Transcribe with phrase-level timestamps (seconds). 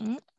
[0.00, 0.29] 请。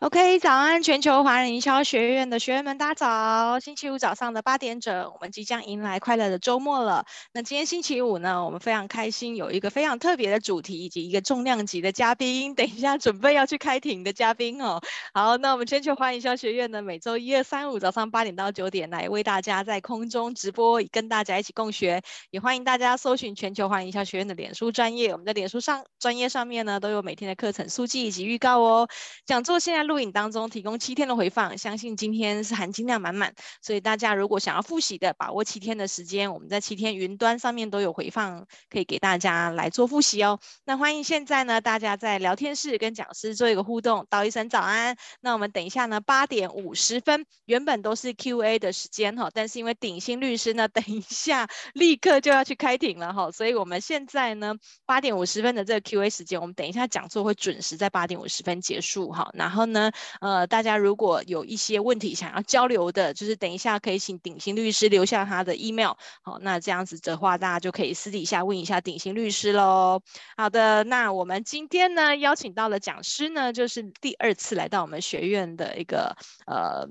[0.00, 3.58] OK，早安，全球华人营销学院的学员们，大家早！
[3.58, 7.04] 星期五早上的八点整，我们即将迎来快乐的周末了。
[7.32, 12.54] 那今天星期五呢，我们非常开心，有一个非常特别的主题，以及一个重量级的嘉宾。
[12.54, 14.80] 等一下准备要去开庭的嘉宾哦。
[15.12, 22.02] 好，那我们全球华人营销学院呢，每周一、二、三、五早上八点到九点来为大家在空中直播，跟大家一起共学。
[22.30, 28.88] 也欢迎大家搜寻全球华人营销学院的脸书专业，我们的脸书上专业上面呢，都有每天的课程速记以及预告哦。
[29.26, 29.87] 讲座现在。
[29.88, 40.38] 录影当中提供七天的回放，相信今天是含金量满满，所以大家如果想要复习的，把握七天的时间，我们在七天云端上面都有回放，可以给大家来做复习哦。
[40.64, 44.94] 那欢迎现在呢，大家在聊天室跟讲师做一个互动，道一声早安。
[45.22, 59.77] 那我们等一下呢，八点五十分，原本都是 Q&A 的时间哈，但是因为鼎新律师呢， 等一下立刻就要去开庭了哈，所以我们现在呢，八点五十分的这个 Q&A 时间，我们等一下讲座会准时在八点五十分结束哈，然后呢。
[60.20, 70.00] 呃，大家如果有一些问题想要交流的，就是等一下可以请鼎新律师留下他的 email，好，那这样子的话，大家就可以私底下问一下鼎新律师喽。
[70.36, 76.88] 好的，那我们今天呢邀请到的讲师呢，就是第二次来到我们学院的一个呃。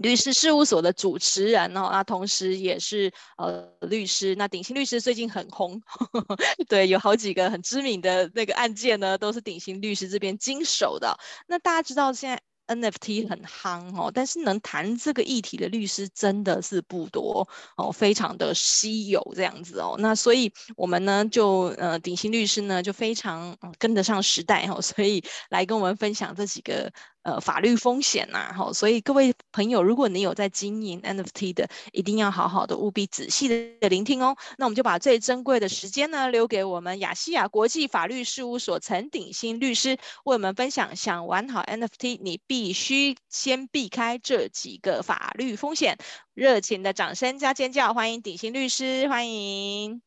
[0.00, 4.34] 律师事务所的主持人哦，那同时也是呃律师。
[4.34, 6.36] 那鼎新律师最近很红，呵 呵
[6.68, 11.14] 对，有好几个很知名的那个案件呢，都是鼎新律师这边经手的。
[11.46, 12.40] 那大家知道现在
[12.74, 19.96] NFT 很夯哦，但是能谈这个议题的律师真的是不多哦，非常的稀有这样子哦。
[19.98, 26.90] 那所以我们呢就呃鼎新律师呢就非常跟得上时代哦，所以来跟我们分享这几个。
[27.22, 34.36] 呃，法律风险呐、啊，好，所以各位朋友，如果你有在经营 NFT 的，一定要好好的、务必仔细的聆听哦。
[34.56, 39.90] 那我们就把最珍贵的时间呢，留给我们亚细亚国际法律事务所陈鼎新律师，
[40.24, 40.80] 为我们分享。
[40.96, 45.98] 想玩好 NFT，你必须先避开这几个法律风险。
[46.34, 50.02] 热情的掌声加尖叫，欢迎鼎新律师，欢迎，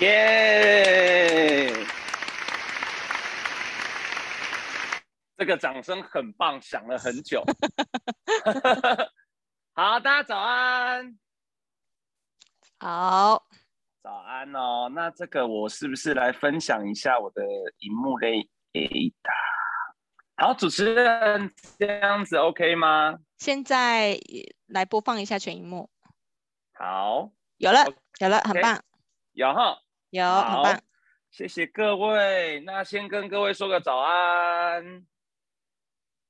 [0.00, 1.72] 耶、
[5.36, 7.42] 这个掌声很棒，响了很久。
[9.74, 11.18] 好，大家早安。
[12.78, 13.44] 好，
[14.02, 14.88] 早安哦。
[14.94, 17.42] 那这个我是不是来分享一下我的
[17.78, 18.48] 荧幕嘞？
[20.36, 23.18] 好，主持人这样子 OK 吗？
[23.38, 24.16] 现在
[24.66, 25.90] 来播放一下全荧幕。
[26.74, 27.84] 好，有了.
[28.20, 28.80] 有了，很棒。
[29.32, 29.78] 有哈，
[30.10, 30.80] 有，很棒。
[31.30, 32.60] 谢谢各位。
[32.60, 35.04] 那先跟各位说个早安。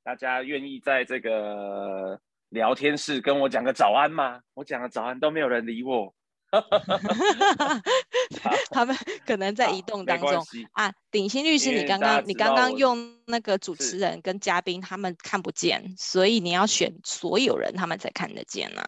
[0.04, 2.20] 大家愿意在这个
[2.50, 4.38] 聊天室跟我讲个早安吗？
[4.52, 6.14] 我讲个早安都没有人理我。
[8.70, 8.94] 他们
[9.26, 10.30] 可能在移动当中
[10.72, 10.92] 啊。
[11.10, 18.84] 鼎新律师，你刚刚你刚刚用那个主持人跟嘉宾他们看不见，所以你要选所有人他们才看得见啊。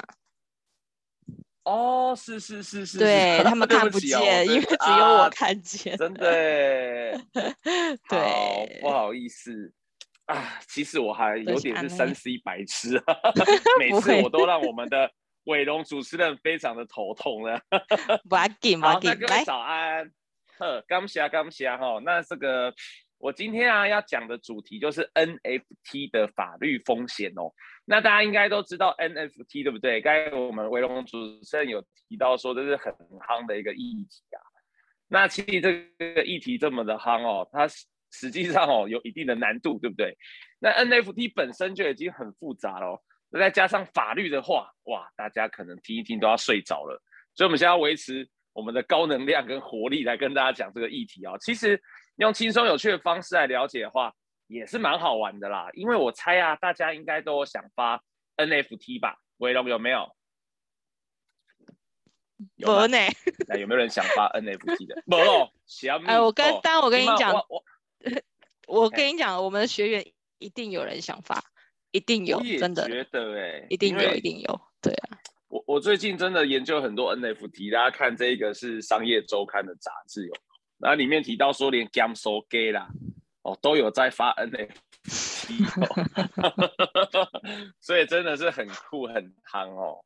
[1.64, 5.94] 哦，是是是是，对 他们看不见，哦、因为只有我看见。
[5.94, 7.18] 啊、真的，
[8.06, 9.72] 对，不好意思。
[10.26, 13.00] 啊，其实我还有点是三 C 白痴，
[13.78, 15.08] 每次我都让我们的
[15.44, 17.60] 伟龙主持人非常的头痛了。
[18.28, 20.10] 不要紧，不要紧，各位早安，
[20.58, 22.00] 呵，感谢感谢哈。
[22.04, 22.74] 那这个
[23.18, 27.52] 我今天啊要讲的主题就是 NFT 的法律风险哦。
[27.84, 30.00] 那大家应该都知道 NFT 对不对？
[30.00, 34.42] 刚才我们伟龙主持人有提到说这是很夯的一个议题啊。
[35.06, 37.86] 那其实这个议题这么的夯哦，它是。
[38.10, 40.16] 实际上哦，有一定的难度，对不对？
[40.58, 47.02] 那 NFT 本身就已经很复杂了，那再加上法律的话，哇，大家可能听一听都要睡着了。
[47.34, 51.36] 所以，我们现在要维持我们的高能量跟活力来跟大家讲这个议题啊。
[51.38, 51.80] 其实
[52.16, 54.14] 用轻松有趣的方式来了解的话，
[54.46, 55.68] 也是蛮好玩的啦。
[55.74, 58.02] 因为我猜啊，大家应该都想发
[58.36, 59.18] NFT 吧？
[59.38, 60.16] 伟龙有没有？
[62.56, 62.96] 有呢。
[63.48, 65.02] 那有没有人想发 NFT 的？
[65.06, 65.50] 没有。
[66.06, 67.34] 哎，我跟当我跟你讲。
[67.34, 67.62] 我
[68.90, 70.04] 跟你讲，我们的学员
[70.38, 71.42] 一定有人想发，
[71.92, 75.18] 一定有，真的觉得哎、欸，一定有，一定有，对啊。
[75.48, 80.34] 我我最近真的研究很多 NFT，大家看这个是商业周刊的杂志有，
[80.78, 82.88] 然后里面提到说连 Gamso Gay 啦，
[83.42, 84.70] 哦都有在发 NFT，
[85.80, 87.28] 哦、
[87.80, 90.04] 所以真的是很酷很夯哦。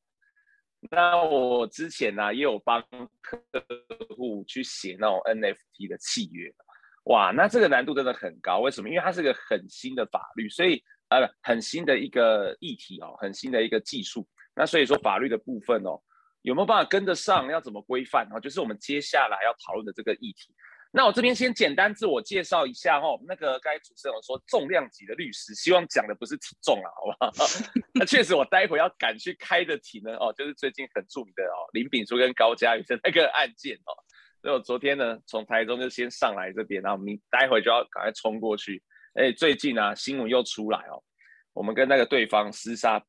[0.91, 2.83] 那我之前呢、啊、也有帮
[3.21, 3.43] 客
[4.17, 6.53] 户去写那种 NFT 的契约。
[7.05, 8.89] 哇，那这个难度真的很高，为什么？
[8.89, 14.29] 因为它是个很新的法律，所以呃，很新的一个议题哦，很新的一个技术。
[14.55, 16.01] 那所以说法律的部分哦，
[16.43, 17.49] 有没有办法跟得上？
[17.49, 18.29] 要怎么规范？
[18.33, 20.55] 哦，就是我们接下来要讨论的这个议题。
[20.93, 23.19] 那我这边先简单自我介绍一下哦。
[23.27, 27.47] 那个该主持人有说重量级的律师，希望讲的不是体重啊，好不好？
[27.95, 33.95] 那确实，我待会要赶去开的题呢哦，就是最近很著名的哦林秉书跟高嘉瑜的那个案件哦。
[34.43, 38.83] 所以我昨天呢从台中就先上来这边，然后明待会就要赶快冲过去。
[39.15, 41.03] 哎，最近啊新闻又出来哦，
[41.53, 43.05] 我们跟那个对方厮杀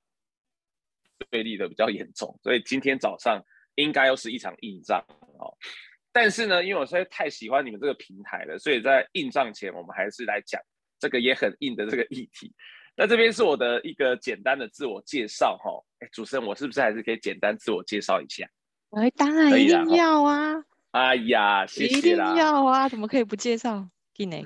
[1.30, 3.42] 对立的比较严重，所以今天早上
[3.76, 5.00] 应该又是一场硬仗
[5.40, 5.56] 哦。
[6.12, 10.62] 但是呢，因为我实在太喜欢你们这个平台了，所以在硬仗前，我们还是来讲
[11.00, 12.54] 这个也很硬的这个议题。
[12.98, 15.72] 那这边是我的一个简单的自我介绍哈。
[16.00, 18.46] 哎，主持人，我是不是还是可以简单自我介绍一下？
[18.90, 20.62] 哎，当然一定要啊！
[20.92, 22.32] 哎呀，谢谢啦！
[22.32, 22.88] 一定要啊！
[22.88, 23.88] 怎么可以不介绍？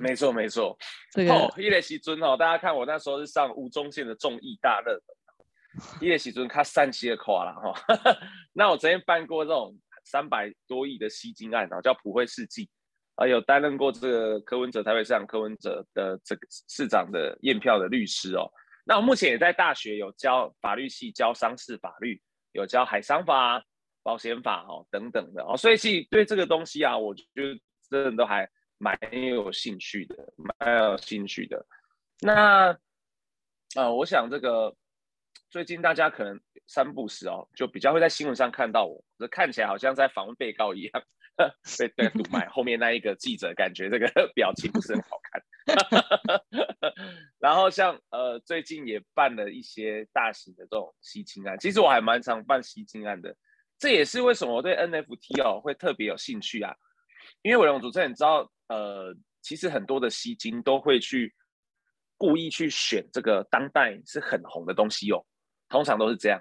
[0.00, 0.76] 没错没错。
[1.12, 7.74] 这个哦，伊磊西尊哦，大家看我那时候是上吴宗宪的综艺大热门，伊磊西尊他散期的夸了哈。
[8.54, 9.76] 那我曾经办过这种。
[10.08, 12.70] 三百多亿的吸金案啊，叫普惠世纪
[13.16, 18.48] 啊，有担任过这个柯文哲台北市长柯文哲的这个市长的验票的律师哦。
[18.84, 22.22] 那我目前也在大学有教法律系，教商事法律，
[22.52, 23.60] 有教海商法、
[24.06, 25.56] 保险法哦等等的哦。
[25.56, 27.60] 所以其实对这个东西啊，我觉得
[27.90, 28.48] 真的都还
[28.78, 31.66] 蛮有兴趣的，蛮有兴趣的。
[32.20, 32.70] 那
[33.74, 34.76] 啊、我想这个
[35.50, 36.40] 最近大家可能。
[36.68, 41.04] 三不时哦，就比较会在新闻上看到我，这看起来好像在访问被告一样，
[41.78, 42.48] 被被堵麦。
[42.48, 45.40] 后面那一个记者感觉这个 表情不是很好看。
[47.38, 53.36] 然后像呃最近也办了一些大型的这种吸金案，其实我还蛮常办吸金案的，
[53.78, 56.74] 这也是为什么我对 NFT 哦会特别有兴趣啊。
[57.42, 61.34] 因为伟龙主持人你知道，呃，其实很多的吸金都会去
[62.16, 65.24] 故意去选这个当代是很红的东西哦，
[65.68, 66.40] 通常都是这样。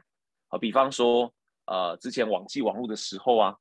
[0.50, 1.34] 啊，比方说，
[1.66, 3.56] 呃，之前网际网络的时候啊，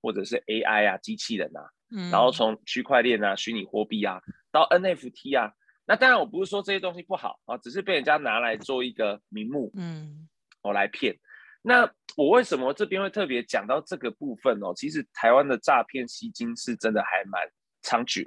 [0.00, 1.60] 或者是 AI 啊，机器人啊，
[1.90, 4.20] 嗯，然后从区块链啊、虚拟货币啊，
[4.50, 5.52] 到 NFT 啊，
[5.84, 10.28] 那当然我不是说这些东西不好啊，只是被人家拿来做一个名目，嗯，
[10.62, 11.18] 我来骗。
[11.62, 14.72] 那我为什么这边会特别讲到这个部分哦？
[14.74, 17.46] 其实台湾的诈骗吸金是真的还蛮
[17.82, 18.24] 猖獗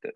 [0.00, 0.12] 的，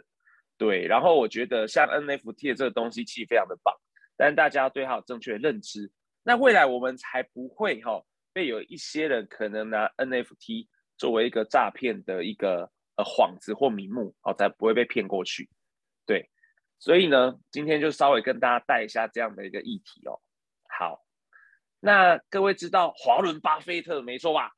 [0.59, 0.87] 对。
[0.87, 3.75] 然后我觉得像 NFT 的这个东西其实非常的棒，
[4.17, 5.91] 但大家要对它有正确的认知。
[6.25, 10.67] 那未来我们才不会哈、哦、被有一些人可能拿 NFT
[10.97, 15.49] 作为一个诈骗的一个呃幌子或名目，哦，才不会被骗过去。
[16.07, 16.31] 对，
[16.79, 20.21] 所以呢，今天就稍微跟大家带一下这样的一个议题哦。
[20.69, 21.05] 好，
[21.85, 24.51] 那各位知道华伦巴菲特没错吧？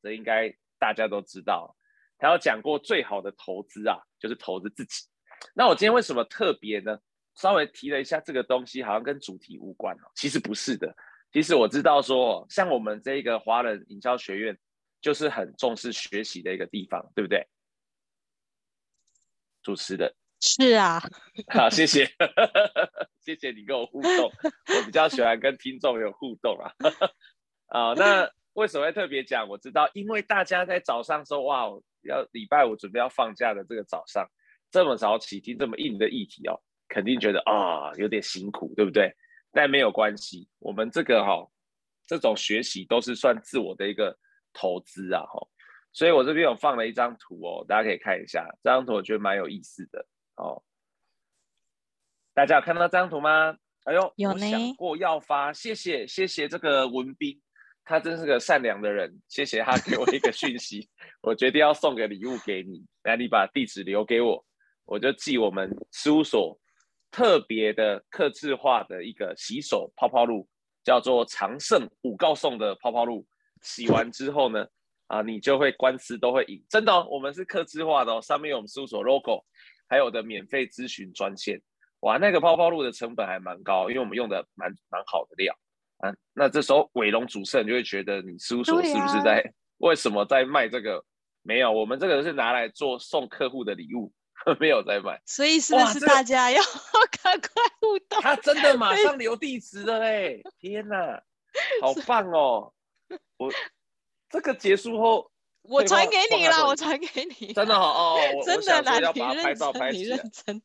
[0.00, 1.76] 这应该大家都知道，
[2.16, 5.04] 他有讲过最好的投资啊，就是投资自己。
[5.52, 6.96] 那我今天为什么特别呢？
[7.34, 10.12] 稍微提了一下这个东西，好像跟主题无关哦。
[10.14, 10.94] 其实不是的，
[11.32, 14.56] 其实我知道说，像我们这个华人营销学院，
[15.00, 17.48] 就是很重视学习的一个地方，对不对？
[19.60, 20.14] 主持的。
[20.44, 21.00] 是啊。
[21.48, 22.04] 好，谢谢，
[23.20, 24.30] 谢谢你跟我互动。
[24.42, 26.70] 我比较喜欢跟听众有互动啊。
[27.68, 29.48] 啊，那为什么会特别讲？
[29.48, 31.64] 我知道，因为大家在早上说，哇，
[32.02, 34.28] 要礼拜五准备要放假的这个早上，
[34.70, 36.60] 这么早起听这么硬的议题哦。
[36.88, 39.10] 肯定觉得啊、有点辛苦，对不对？
[39.50, 41.50] 但没有关系，我们这个哈、哦，
[42.06, 44.16] 这种学习都是算自我的一个
[44.52, 45.48] 投资啊哈。
[45.92, 50.04] 所以我这边有放了一张图哦，大家可以看一下，这张图我觉得蛮有意思的
[50.36, 50.62] 哦。
[52.32, 53.56] 大家有看到这张图吗？
[53.84, 54.44] 哎呦，有呢。
[54.46, 57.40] 我想过要发，谢谢谢谢这个文斌，
[57.84, 60.88] 他真是个善良的人，谢谢他给我一个讯息，
[61.22, 64.44] 我决定要送个礼物给你，来，你把地址留给我，
[64.84, 66.58] 我就寄我们事务所。
[67.10, 70.48] 特别的刻制化的一个洗手泡泡露，
[70.82, 73.24] 叫做长盛五告送的泡泡露。
[73.62, 74.66] 洗完之后呢，
[75.06, 77.06] 啊，你就会官司都会赢，真的哦。
[77.08, 79.44] 我们是刻制化的哦，上面有我们事务所 logo，
[79.94, 81.62] 还有的免费咨询专线。
[82.00, 85.56] 哇，那个泡泡露的成本还蛮高，因为我们用的蛮蛮好的料
[85.98, 86.12] 啊。
[86.32, 91.04] 那这时候伟龙主持人就会觉得你事务所是不是在、啊、为什么在卖这个？
[91.42, 94.12] 没有，我们这个是拿来做送客户的礼物。
[94.58, 96.60] 没有在卖，所以是不是大家要
[97.22, 97.48] 赶快
[97.80, 98.20] 互动？
[98.20, 100.42] 他真的马上留地址了嘞！
[100.58, 101.22] 天哪，
[101.80, 102.74] 好 棒哦！
[103.38, 103.50] 我
[104.28, 105.30] 这个结束后，
[105.64, 107.52] 我传给你 了，我传给你。
[107.54, 110.62] 真的好哦，真的啦，你认真，你认真。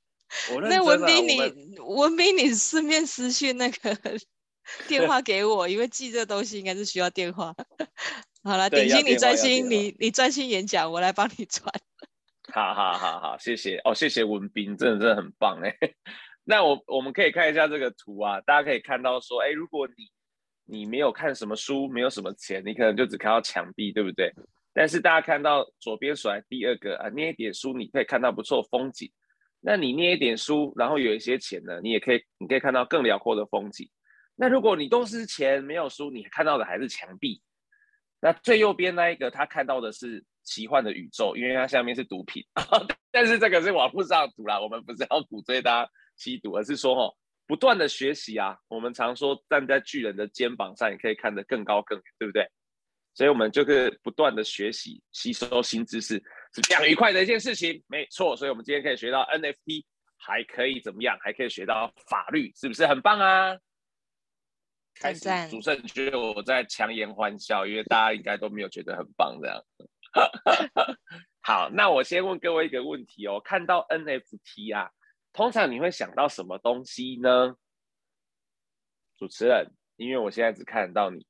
[0.69, 3.97] 那文斌，你文斌，你顺便私讯那个
[4.87, 7.55] 电话给我，因为寄这东西应该是需要电话。
[8.43, 11.73] 好了，鼎新，你专心，你你专心演讲，我来帮你传。
[12.53, 15.75] 好好好好，谢谢哦，谢谢文斌，真的真的很棒哎。
[16.43, 20.11] 那我我们可以看一下这个图啊，大家可以看到说，哎，如果你
[20.65, 24.33] 你没有看什么书，没有什么钱，你可能就只看到墙壁，对不对？
[24.73, 29.11] 但是大家看到左边甩第二个啊，捏一点书，你可以看到不错风景。
[29.61, 33.89] 那你捏一点书，然后有一些钱呢，你也可以，你可以看到更辽阔的风景。
[34.35, 37.41] 那如果你都是钱没有书，你看到的还是墙壁。
[38.21, 42.43] 那最右边那一个，他看到的是奇幻的宇宙，因为它下面是毒品。
[43.11, 47.13] 但是这个是网络上毒啦，我们不是要鼓吹大家吸毒，而是说哦，
[47.47, 48.57] 不断的学习啊。
[48.67, 52.47] 我们常说站在巨人的肩膀上，也可以看得更高更远，对不对？
[53.19, 56.15] 所以我们就是不断的学习，吸收新知识，
[56.53, 57.83] 是非常愉快的一件事情。
[57.87, 59.83] 没错，所以我们今天可以学到 NFT，
[60.15, 61.19] 还可以怎么样？
[61.19, 63.57] 还可以学到法律，是不是很棒啊？
[64.95, 69.61] 开始，主持人觉得我在强颜欢笑，因为大家应该都没有觉得很棒这样。
[71.43, 74.91] 好，那我先问各位一个问题哦，看到 NFT 啊，
[75.33, 77.53] 通常你会想到什么东西呢？
[79.17, 81.27] 主持人，因为我现在只看得到你。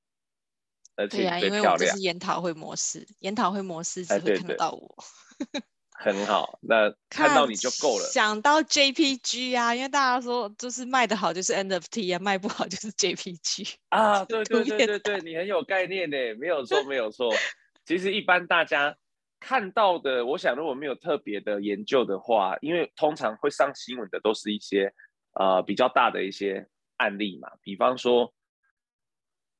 [1.08, 4.96] 对呀、啊，因为我这是研讨会模式，研讨会模式只会看得到我。
[5.40, 5.64] 哎、对对
[6.02, 8.06] 很好，那 看到你就够了。
[8.12, 14.24] 想到 JPG 啊，因为大家说就是卖得好就是 NFT 啊，卖不好就是 JPG 啊。
[14.24, 17.30] 对对对对对，你很有概念呢，没有错没有错。
[17.86, 18.96] 其实一般大家
[19.42, 24.94] 看到的，我想如果没有特别的研究的话，因为通常会上新闻的都是一些
[25.34, 28.34] 呃比较大的一些案例嘛，比方说。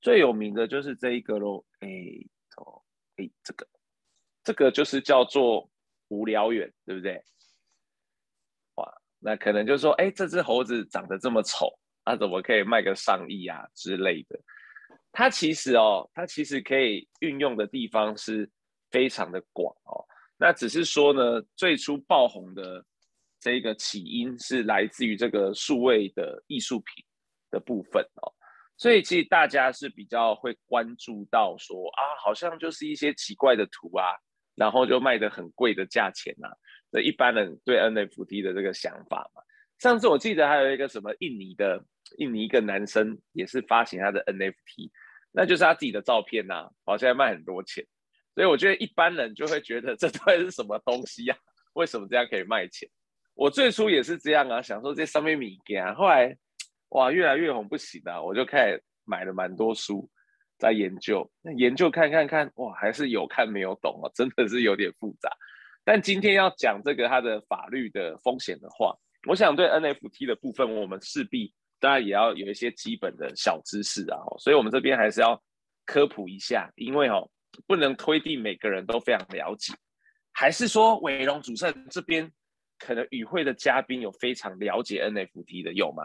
[0.02, 1.90] 最有名的就是这一个喽，哎，
[2.58, 2.82] 哦，
[3.18, 3.68] 哎，这个，
[4.44, 5.70] 这个就是叫做
[6.08, 7.22] 无聊猿，对不对？
[8.76, 11.68] 哇，那可能就是说，哎，这只猴子长得这么丑，
[12.06, 14.40] 它怎么可以卖个上亿啊之类的？
[15.12, 18.50] 它其实哦，它其实可以运用的地方是
[18.92, 20.06] 非常的广哦。
[20.38, 22.86] 那只是说呢，最初爆红的
[23.40, 27.04] 这个起因是来自于这个数位的艺术品
[27.52, 28.34] 的部分哦。
[28.80, 34.16] 所以其实大家是比较会关注到说啊，好像就是一些奇怪的图啊，
[34.56, 36.56] 然后就卖的很贵的价钱呐、啊。
[36.90, 39.42] 这一般人对 NFT 的这个想法嘛。
[39.80, 41.84] 上次我记得还有一个什么印尼的
[42.20, 44.90] 印尼一个男生也是发行他的 NFT，
[45.34, 47.86] 那就是他自己的照片呐、啊，好像卖很多钱。
[48.34, 51.44] 所以我觉得一般人就会觉得这到底是什么东西呀、啊？
[51.74, 52.90] 为什么这样可以卖钱？
[53.36, 56.38] 我最初也是这样啊，想说这上面米啊，后来。
[56.90, 58.22] 哇，越来越红不行啊！
[58.22, 60.10] 我就开始买了蛮多书，
[60.58, 65.30] 在研究，那研究看看看，哇，还是有看没有懂啊，真的是有点复杂。
[65.84, 68.96] 但今天要讲这个它的法律的风险的话，
[69.28, 75.42] 我想对 NFT 的部分，我们势必当然也要有一些基本的小知识啊，所以我们这边还是要
[75.86, 77.30] 科普一下，因为哦，
[77.68, 79.74] 不能推定每个人都非常了解，
[80.32, 82.32] 还是说伟龙主持人这边
[82.80, 86.04] 可能与会的嘉宾有非常了解 NFT 的有吗？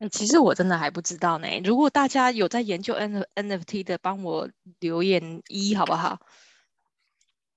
[0.00, 1.48] 欸、其实我真的还不知道呢。
[1.64, 4.48] 如果大家有在研究 N NFT 的，帮我
[4.78, 6.18] 留言一好不好？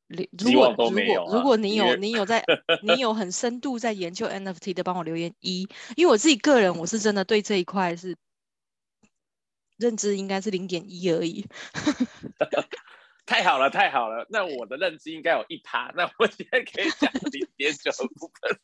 [0.07, 2.43] 如果如果如果你有你有在
[2.81, 8.15] 你有很深度在研究 NFT 的，帮我留言一，因为我自己个人我是真的对这一块是
[9.77, 11.45] 认知应该是零点一而已。
[13.29, 14.25] 太好了，太好了！
[14.27, 18.57] 那我的认知应该有一趴，那我现在可以讲零点九部分，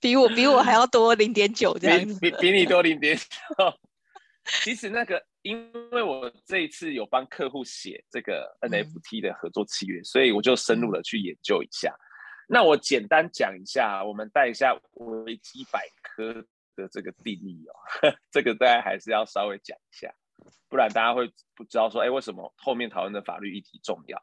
[0.00, 3.24] 比我比我还要多零点九这样子比，比比你多零点九。
[4.62, 11.94] 其实那个，因为我这一次有帮客户写这个 NFT 的合作契约，嗯、所以我就深入的去研究一下。
[12.48, 16.34] 那我简单讲一下，我们带一下维基百科
[16.74, 20.12] 的这个定义哦， 这个大家还是要稍微讲一下。
[20.68, 24.22] 不然大家会不知道说，哎，为什么后面讨论的法律议题重要？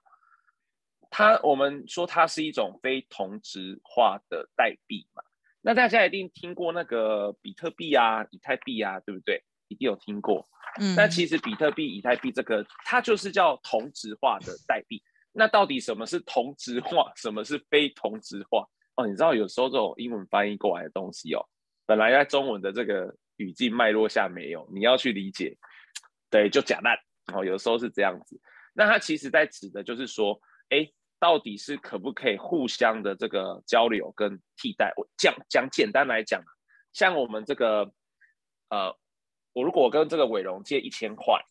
[1.10, 5.24] 它我们说它是一种非同质化的代币嘛。
[5.62, 9.44] 那大家一定听过那个比特币啊、以太币啊，对不对？
[9.68, 10.46] 一定有听过。
[10.80, 10.96] 嗯。
[10.96, 15.02] 那其实比特币、以太币这个，它就是叫同质化的代币。
[15.34, 18.68] 那到底什么是同质化，什么是非同质化？
[18.96, 21.46] 哦，你知道有时候这种英文翻译过来的东西哦，
[21.86, 25.58] 本来在中文的这个语境脉络下没有，你要去理解。
[26.30, 26.98] 对，就假烂，
[27.34, 28.40] 哦，有时候是这样子。
[28.74, 34.94] 那它其实在指的就是说，哎，到底是可不可以互相的这个交流跟替代？
[34.98, 36.44] 我讲讲简单来讲，
[36.94, 37.92] 像我们这个，
[38.70, 38.96] 呃，
[39.54, 41.42] 我如果我跟这个伟荣借一千块，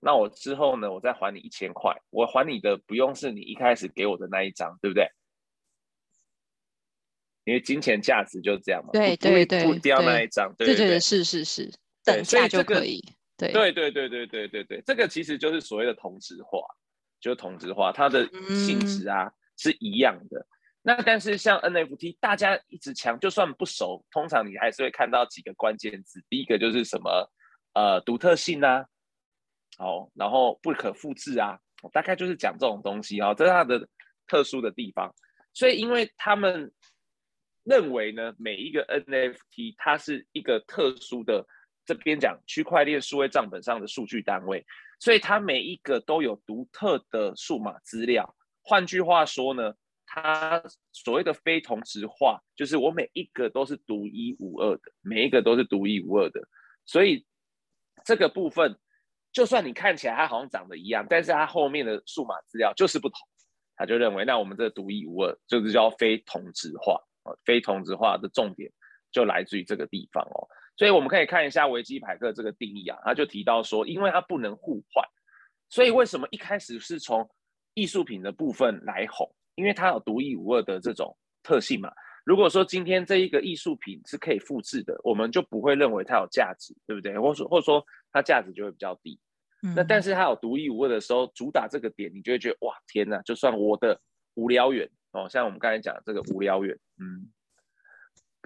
[0.00, 5.08] 那我之后呢，我再还你一千块，我还你的不用是你一开始给我的那一张，对不对？
[7.44, 11.70] 因为金钱价值就是这样嘛，对对对，不掉那一张，对对对，是是是，
[12.04, 13.02] 等价就可以。
[13.36, 16.60] 对对对对对对对对，这个其实就是所谓的同质化，
[17.20, 18.26] 就是同质化，它的
[18.66, 20.46] 性质啊、嗯、是一样的。
[20.82, 26.22] 那但是像 NFT，大家一直强，就算不熟，通常你还是会看到几个关键字。
[26.28, 27.30] 第一个就是什么
[27.72, 28.84] 呃独特性啊，
[29.78, 31.58] 好，然后不可复制啊，
[31.92, 33.88] 大概就是讲这种东西啊、哦，这是它的
[34.26, 35.14] 特殊的地方。
[35.54, 36.70] 所以，因为他们
[37.62, 41.46] 认为呢，每一个 NFT 它是一个特殊的，
[41.84, 44.64] 这边讲区块链数位账本上的数据单位，
[44.98, 48.34] 所以它每一个都有独特的数码资料。
[48.62, 49.74] 换句话说呢，
[50.06, 50.62] 它
[50.92, 56.40] 所谓的非同质化，就是我每一个都是独一无二的，每一个都是独一无二的。
[56.86, 57.26] 所以
[58.04, 58.78] 这个部分，
[59.32, 63.18] 就算你看起来它好像长得一样，但是它后面的数码资料就是不同。
[63.76, 67.34] 他就认为，那我们这独一无二，就是叫非同质化啊。
[67.44, 68.70] 非同质化的重点
[69.10, 70.46] 就来自于这个地方哦。
[70.76, 75.04] 所以我们可以看一下维基百科这个定义啊，他就提到说，因为它不能互换，
[75.68, 77.28] 所以为什么一开始是从
[77.74, 79.28] 艺术品的部分来哄？
[79.54, 81.92] 因为它有独一无二的这种特性嘛。
[82.24, 87.18] 如果说今天这一个艺术品是可以复制的，我们就不会认为它有价值，对不对？
[87.18, 89.20] 或者或者说它价值就会比较低。
[89.76, 93.98] 那但是它有独一无二的时候，主打这个点，你就会觉得哇天呐，就算我的
[94.34, 97.30] 无聊远哦，像我们刚才讲的这个无聊远，嗯，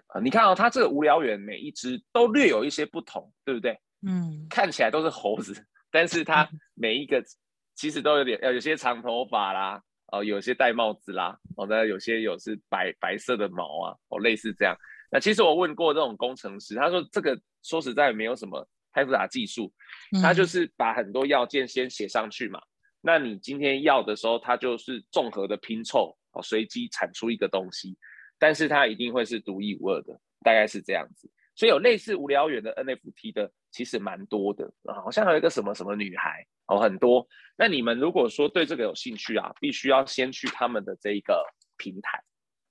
[0.08, 3.78] 啊，你看哦，它这个无聊猿每一只都略有一些不同，对不对？
[4.06, 5.54] 嗯，看起来都是猴子，
[5.90, 7.24] 但是它每一个
[7.74, 14.76] 其实都有点，呃，有些长头发啦，哦，有些戴帽子啦，哦，那有些有是白白色的毛啊，哦，类似这样。
[15.10, 18.68] 那其实我问过这种工程师，他说这个说实在没有什么。
[18.90, 19.72] 太复杂技术，
[20.20, 22.58] 他就是把很多要件先写上去嘛。
[22.58, 22.66] 嗯、
[23.02, 27.96] 那你今天要的时候，它就是综合的拼凑，哦，随机产出一个东西，
[28.38, 31.30] 但是它一定会是独一无二的，大概是这样子。
[31.54, 37.26] 所以有类似无聊猿的 NFT 的，其实蛮多的，好像还有一个什么什么女孩哦，很多。
[37.56, 41.44] 那你们如果说对这个有兴趣啊，必须要先去他们的这一个
[41.76, 42.22] 平台。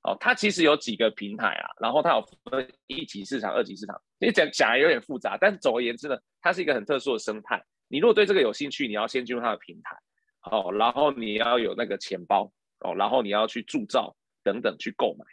[0.04, 4.02] 哦，它其实有几个平台啊，然后它有分一级市场、二级市场。
[4.20, 7.62] 你讲讲来有点复杂，但总而言之呢，它是一个很特殊的生态。
[7.90, 9.98] 你如果对这个有兴趣，你要先进入它的平台，
[10.50, 15.26] 哦，然后你要有那个钱包，哦，然后你要去铸造等等去购买。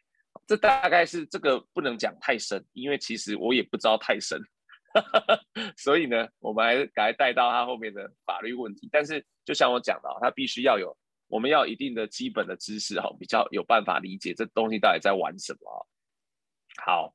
[0.46, 4.40] 这大概是这个不能讲太深，因为其实我也不知道太深，
[5.76, 8.88] 所以呢，我们还是赶快带到它后面的法律问题。
[8.92, 10.96] 但是就像我讲的，它必须要有。
[11.26, 15.88] 我们要一定的基本的知识哈，比较有办法理解这东西到底在玩什么。
[16.76, 17.14] 好，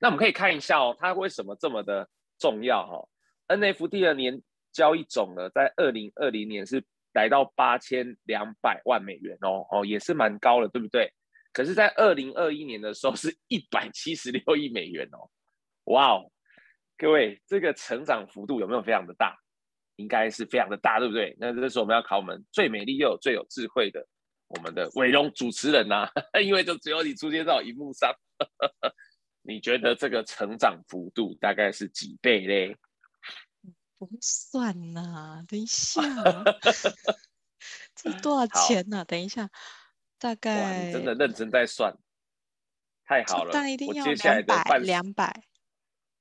[0.00, 3.08] 那我们可以看一下哦，它为什么这么的重要哈
[3.54, 11.12] ？NFT 的年交易总额在二零二零年是来到八千两百万美元哦，哦也是蛮高的，对不对？
[11.52, 15.28] 可是，在二零二一年的时候是一百七十六亿美元哦，
[15.84, 16.30] 哇哦，
[16.96, 19.36] 各位这个成长幅度有没有非常的大？
[19.96, 21.36] 应该是非常的大，对不对？
[21.38, 24.06] 那这时候我们要考我们最美丽又有最有智慧的
[24.48, 28.10] 我们的伟荣主持人呐、啊， 因为就只有你出现在我荧幕上。
[29.42, 32.76] 你觉得这个成长幅度大概是几倍嘞？
[33.98, 36.00] 不算呐，等一下，
[37.94, 39.04] 这多少钱呢、啊？
[39.04, 39.50] 等一下，
[40.20, 41.92] 大概你真的认真在算，
[43.06, 45.34] 太好了，但一定要两百两百。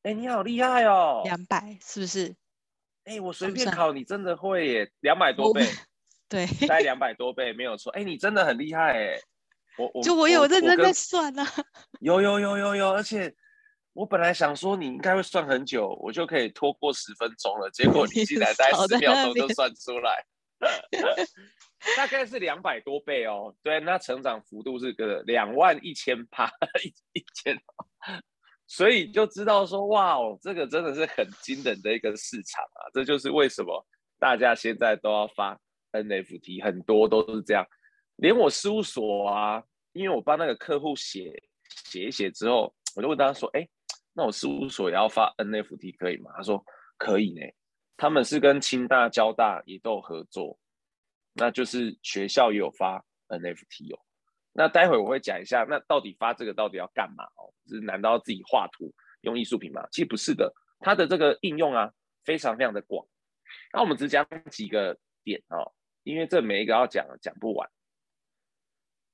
[0.03, 2.33] 哎，你好厉害哦，两百是不是？
[3.03, 5.67] 哎、欸，我随便考你，真的会耶，两百多倍，
[6.29, 7.91] 对，大概两百多倍没有错。
[7.91, 9.19] 哎、欸，你真的很厉害哎，
[9.77, 11.51] 我我就我有认真在算呢、啊，
[11.99, 13.35] 有有有有有，而且
[13.91, 20.25] 我本来想说你应该会算很久，我就可以拖过十分钟了，结果你竟然在 十秒钟就算出来，
[21.95, 26.51] 大概是两百多倍哦，对，那成长幅度是个两万一千趴
[26.83, 27.57] 一一千。
[28.67, 32.85] 所以就知道说，哇哦，这个真的是很惊人的一个市场啊！
[32.93, 33.83] 这就是为什么
[34.19, 35.59] 大家现在都要发
[35.91, 37.65] NFT，很多都是这样。
[38.17, 39.63] 连我事务所啊，
[39.93, 41.31] 因为我帮那个客户写
[41.85, 43.67] 写一写之后，我就问他说，哎，
[44.13, 46.31] 那我事务所也要发 NFT 可以吗？
[46.35, 46.63] 他说
[46.97, 47.41] 可以呢。
[47.97, 50.57] 他们是跟清大、交大也都合作，
[51.33, 53.99] 那就是学校也有发 NFT 哦。
[54.51, 57.53] 那待会我会讲一下，那到底发这个到底要干嘛哦？
[57.67, 59.87] 是难道要自己画图用艺术品吗？
[59.91, 61.91] 其实不是的，它的这个应用啊
[62.25, 63.05] 非常非常的广。
[63.71, 65.71] 那我们只讲几个点哦，
[66.03, 67.69] 因为这每一个要讲讲不完。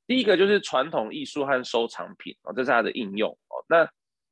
[0.08, 3.64] 第一个就是传统艺术和收藏品哦，这是它的应用哦。
[3.68, 3.90] 那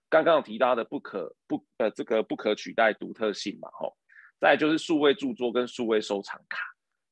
[0.10, 3.96] 刚刚有提到的不可不呃这个不可取代独特性嘛吼。
[4.40, 6.60] 再就是数位著作跟数位收藏卡，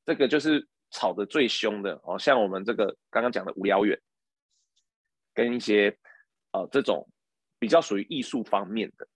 [0.04, 0.68] 这个就是。
[0.94, 3.98] 炒得最凶的哦，像我们这个刚刚讲的无聊猿，
[5.32, 5.98] 跟一些
[6.50, 7.08] 呃这种
[7.58, 9.08] 比较属于艺术方面的，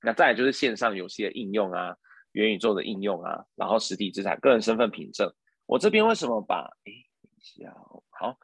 [0.00, 1.94] 那再来就是线上游戏的应用啊，
[2.30, 5.30] 元宇宙的应用啊，然后实体资产、个人身份凭证。
[5.66, 7.70] 我这边为什么把哎等一下
[8.08, 8.38] 好，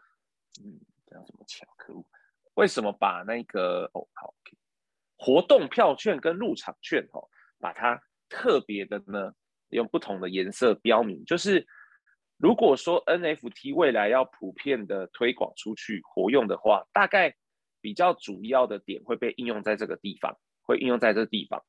[0.62, 2.04] 嗯，这样这么巧，可恶，
[2.52, 4.34] 为什么把那个哦好
[5.16, 9.32] 活动票券跟入场券哦，把它特别的呢
[9.70, 11.66] 用不同的颜色标明，就是。
[12.40, 17.34] 如果说 NFT 未来要普遍的推广出去活用的话，大概
[17.80, 21.64] 比较主要的点会被应用在这个地方，会应用在这个地方。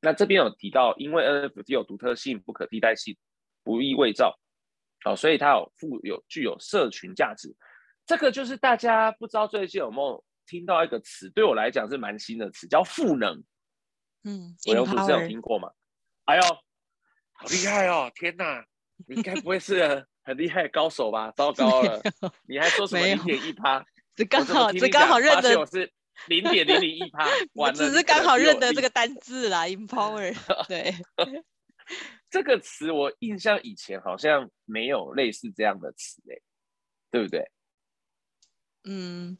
[0.00, 3.16] 那这边有提到，因为 NFT 有独特性、不可替代性、
[3.64, 4.38] 不易伪造，
[5.02, 7.56] 好，所以它有富有具有社群价值。
[8.06, 13.42] 这个就是大家不知道最近有没有听到一个词，对我来讲是蛮新的词，叫赋能。
[14.22, 15.68] 嗯，我有不是有听过吗？
[16.26, 16.42] 哎呦，
[17.40, 18.10] 好厉害哦！
[18.16, 18.64] 天哪！
[19.06, 21.32] 你应该不会是 很厉害的高手吧？
[21.36, 22.02] 糟糕了，
[22.48, 23.86] 你还说什么零点一趴？
[24.16, 25.88] 这刚好，这刚好认得我是
[26.26, 27.24] 零点零零一趴。
[27.54, 30.36] 我只是刚好认得这个单字啦，empower。
[30.66, 30.92] 对，
[32.28, 36.42] 这个词我印象以前好像没有类似这样的词诶，
[37.12, 37.48] 对不对？
[38.82, 39.38] 嗯，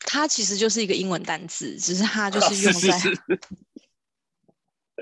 [0.00, 2.98] 它其实就是一个英文单字，只是它就是用在。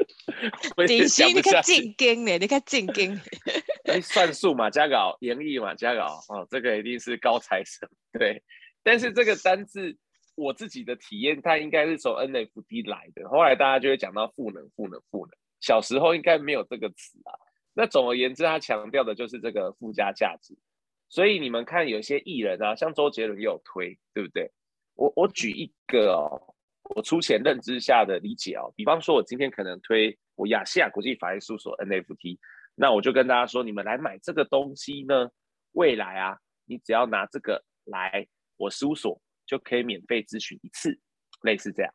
[0.86, 2.38] 典型，你看进京呢？
[2.38, 3.18] 你看进京。
[3.84, 7.88] 哎，算术嘛，加个演绎嘛，加个哦，这个一定是高材生。
[8.12, 8.42] 对，
[8.82, 9.96] 但是这个单字，
[10.36, 13.28] 我自己的体验，它应该是从 NFT 来的。
[13.28, 15.32] 后来大家就会讲到赋能，赋能，赋能。
[15.60, 17.34] 小时候应该没有这个词啊。
[17.74, 20.56] 那总而言之，它强调的就是这个附加价值。
[21.08, 24.50] 所以你们看，有些艺人啊，像周杰伦也有推，对不对？
[24.94, 26.54] 我我举一个哦。
[26.94, 32.36] 我粗浅认知下的理解哦，比方说，我今天可能推我亚细亚国际法律事务所 NFT，
[32.74, 35.30] 那我就跟大家说，你们来买这个东西呢，
[35.72, 38.26] 未来啊，你只要拿这个来
[38.56, 40.98] 我事务所，就可以免费咨询一次，
[41.42, 41.94] 类似这样。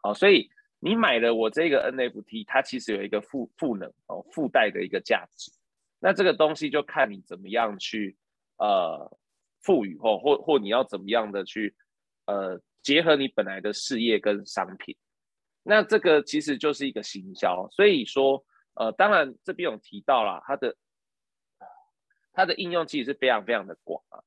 [0.00, 5.52] 好，所以你买了我这个 NFT，它其实有一个附赋能哦，附带的一个价值。
[6.00, 8.16] 那这个东西就看你怎么样去
[8.56, 9.18] 呃
[9.60, 11.74] 赋予或或或你要怎么样的去
[12.24, 12.58] 呃。
[12.82, 14.96] 结合你本来的事业跟商品，
[15.62, 17.68] 那这个其实就是一个行销。
[17.70, 18.42] 所以说，
[18.74, 20.76] 呃，当然这边有提到了它的
[22.32, 24.22] 它的应用其实是非常非常的广啊。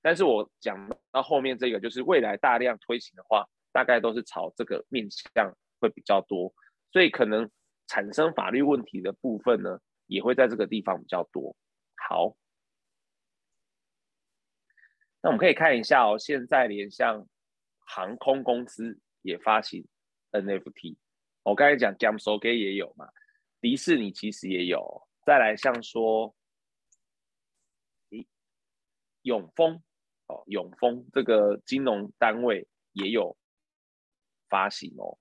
[0.00, 6.54] 但是我讲到后面这个，就是未来大量推行的话，大概都是朝这个面向会比较多，
[6.92, 7.50] 所以可能
[7.88, 11.56] 产生法律问题的部分呢，也会在这个地方比较多。
[11.96, 12.36] 好，
[15.22, 17.26] 那我们可以看一下哦，现在连像。
[17.84, 19.86] 航空公司也发行
[20.32, 20.96] NFT，
[21.42, 23.08] 我刚才讲 GameStock 也有嘛，
[23.60, 26.34] 迪士尼其实也有，再来像说，
[28.10, 28.26] 咦，
[29.22, 29.82] 永丰
[30.26, 33.36] 哦，永丰这个金融单位也有
[34.48, 35.18] 发行哦，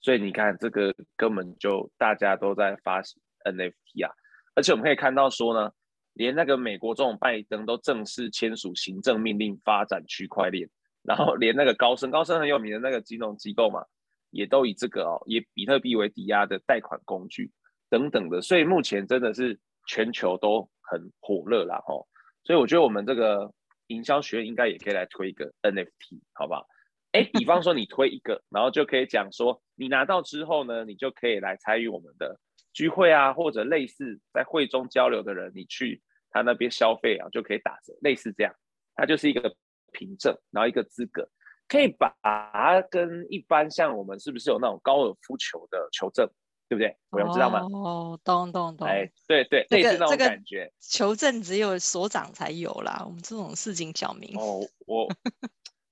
[0.00, 4.12] 所以你看这个根本就大家都在发行 NFT 啊，
[4.54, 5.72] 而且我们可以看到说呢，
[6.14, 10.68] 连那个美国总统拜登都正式签署行政命令发展区块链。
[11.02, 13.84] 然后连那个高盛，高盛很有名的那个金融机构嘛，
[14.30, 17.50] 也都以这个哦，以比特币为抵押的贷款工具
[17.88, 22.06] 等等的，所以目前真的是全球都很火热啦吼。
[22.44, 23.50] 所以我觉得我们这个
[23.86, 26.66] 营销学院应该也可以来推一个 NFT，好不好？
[27.12, 32.38] 哎，比方说你推一个，然后就可以讲说，你拿到之后呢，你就可以来参与我们的
[32.72, 38.54] 聚会啊，或者类似在会中交流的人，你去他那边消费啊，就可以打折，类似这样，
[38.94, 39.56] 它就是一个。
[39.92, 41.28] 凭证，然后一个资格，
[41.68, 46.28] 可以把它跟一般像我们是不是有那种高尔夫球的球证，
[46.68, 46.96] 对不对？
[47.10, 47.60] 我有知道吗？
[47.72, 48.86] 哦，懂懂懂。
[48.86, 50.64] 哎，对对，类似那种感觉。
[50.64, 54.36] 这个、球证只有所长才有啦，我们这种市井小民。
[54.38, 55.08] 哦，我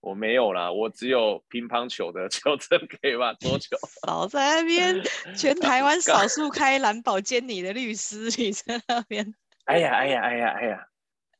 [0.00, 3.34] 我没有啦，我只有乒乓球的 球证可以吧？
[3.34, 3.76] 桌球。
[4.06, 5.02] 少在那边，
[5.36, 9.34] 全台湾 少数开蓝宝坚尼的律师，你在那边。
[9.64, 10.86] 哎呀哎呀哎呀哎呀，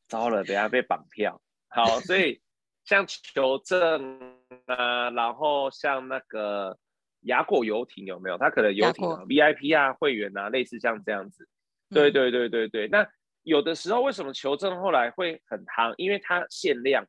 [0.07, 1.41] 糟了，等下被绑票。
[1.69, 2.41] 好，所以。
[2.89, 4.19] 像球证
[4.65, 6.75] 啊，然后像那个
[7.21, 8.37] 雅果游艇有没有？
[8.39, 11.47] 他可能游艇啊 VIP 啊，会员啊，类似像这样子。
[11.91, 12.87] 对对对对对。
[12.87, 13.07] 嗯、那
[13.43, 15.93] 有的时候为什么球证后来会很夯？
[15.97, 17.05] 因为它限量。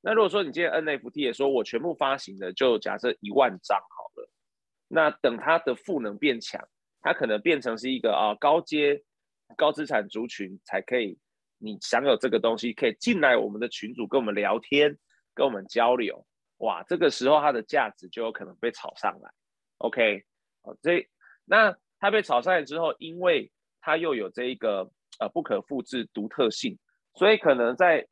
[0.00, 4.28] 那如果说你今天 NFT 也说我全部发行的，就假设一万张好了。
[4.88, 6.60] 那等它的赋能变强，
[7.00, 9.00] 它可能变成是一个啊高阶
[9.56, 11.16] 高资产族群才可以。
[11.64, 14.94] 你享有这个东西，可以进来我们的群组跟我们聊天，
[15.32, 16.26] 跟我们交流，
[16.58, 19.30] 哇，这个时候它的价值就有可能被炒上来。
[19.78, 20.22] OK，
[20.62, 21.08] 好，这
[21.46, 23.50] 那它被炒上来之后，因为
[23.80, 26.78] 它又有这一个呃不可复制独特性，
[27.14, 28.06] 所以可能在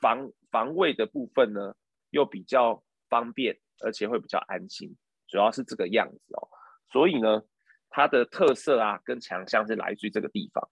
[0.00, 1.74] 防防卫的部分呢，
[2.10, 4.96] 又比较方便，而且会比较安心，
[5.26, 6.48] 主要是这个样子哦。
[6.92, 7.42] 所以呢，
[7.90, 10.70] 它的特色啊跟强项是来自于这个地方。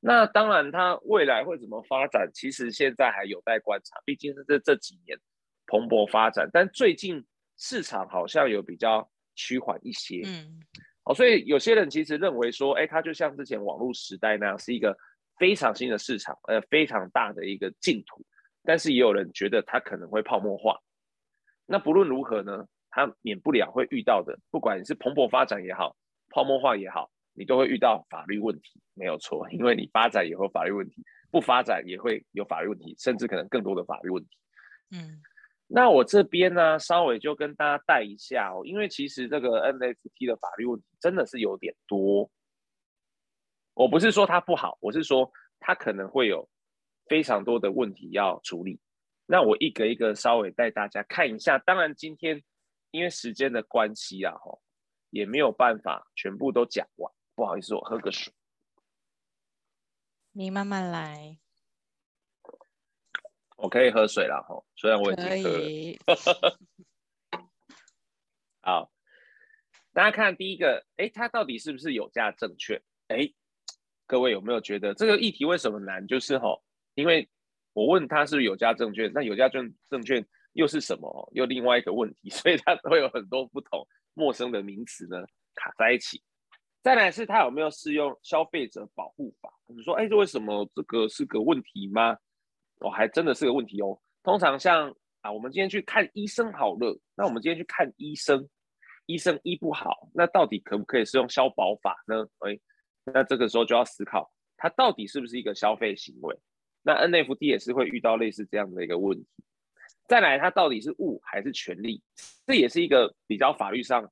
[0.00, 4.00] 那当然，它未来会怎么发展，其实现在还有待观察。
[4.04, 5.18] 毕竟是这这几年
[5.66, 7.22] 蓬勃发展，但最近
[7.58, 10.22] 市场好像有比较趋缓一些。
[10.24, 10.58] 嗯，
[11.04, 14.96] 好，所以有些人其实认为说，哎，它就像之前网络时代那样，是一个
[15.38, 18.24] 非常新的市场，呃，非常大的一个净土。
[18.64, 20.78] 但是也有人觉得它可能会泡沫化。
[21.66, 25.94] 那不论如何呢，它免不了会遇到的，不管你是蓬勃发展也好，
[26.30, 29.48] 泡沫化也好，你都会遇到法律问题，没有错。
[29.50, 34.30] 因为你发展也会法律问题，不发展也会有法律问题，甚至可能更多的法律问题。
[34.90, 35.22] 嗯。
[35.72, 42.28] 那我这边呢，稍微就跟大家带一下哦，因为其实这个 NFT 的法律问题真的是有点多。
[43.74, 46.48] 我不是说它不好，我是说它可能会有
[47.06, 48.80] 非常多的问题要处理。
[49.26, 51.56] 那我一个一个稍微带大家看一下。
[51.58, 52.42] 当然今天
[52.90, 54.58] 因为时间的关系啊，哈，
[55.10, 57.12] 也没有办法全部都讲完。
[57.40, 58.30] 不好意思，我喝个水。
[60.32, 61.38] 你慢慢来。
[63.56, 65.98] 我可以喝水了哈，虽然我已经喝以
[68.60, 68.92] 好，
[69.94, 72.82] 大家看第一个，哎，它到底是不是有价证券？
[73.08, 73.32] 哎，
[74.06, 76.06] 各位有没有觉得这个议题为什么难？
[76.06, 76.60] 就是哈，
[76.92, 77.26] 因为
[77.72, 81.30] 我问他是不是有价证券，那有价证证券又是什么？
[81.32, 85.24] 又另外一个问题，所以它会有很多不同陌生的名词呢
[85.54, 86.22] 卡在一起。
[86.82, 89.52] 再来是它有没有适用消费者保护法？
[89.66, 92.16] 你说，哎，这为什么这个是个问题吗？
[92.78, 94.00] 哦，还真的是个问题哦。
[94.22, 98.48] 通常像啊，我们今天去看医生好了，那我们今天去看医生，
[99.04, 102.26] 医生医不好，那到底可不可以适用消保法呢？
[102.38, 102.58] 哎，
[103.04, 106.34] 那这个时候就要思考，它到底是不是一个消费行为？
[106.82, 109.26] 那 NFT 也是会遇到类似这样的一个问题。
[110.08, 112.02] 再来，它到底是物还是权利？
[112.46, 114.10] 这也是一个比较法律上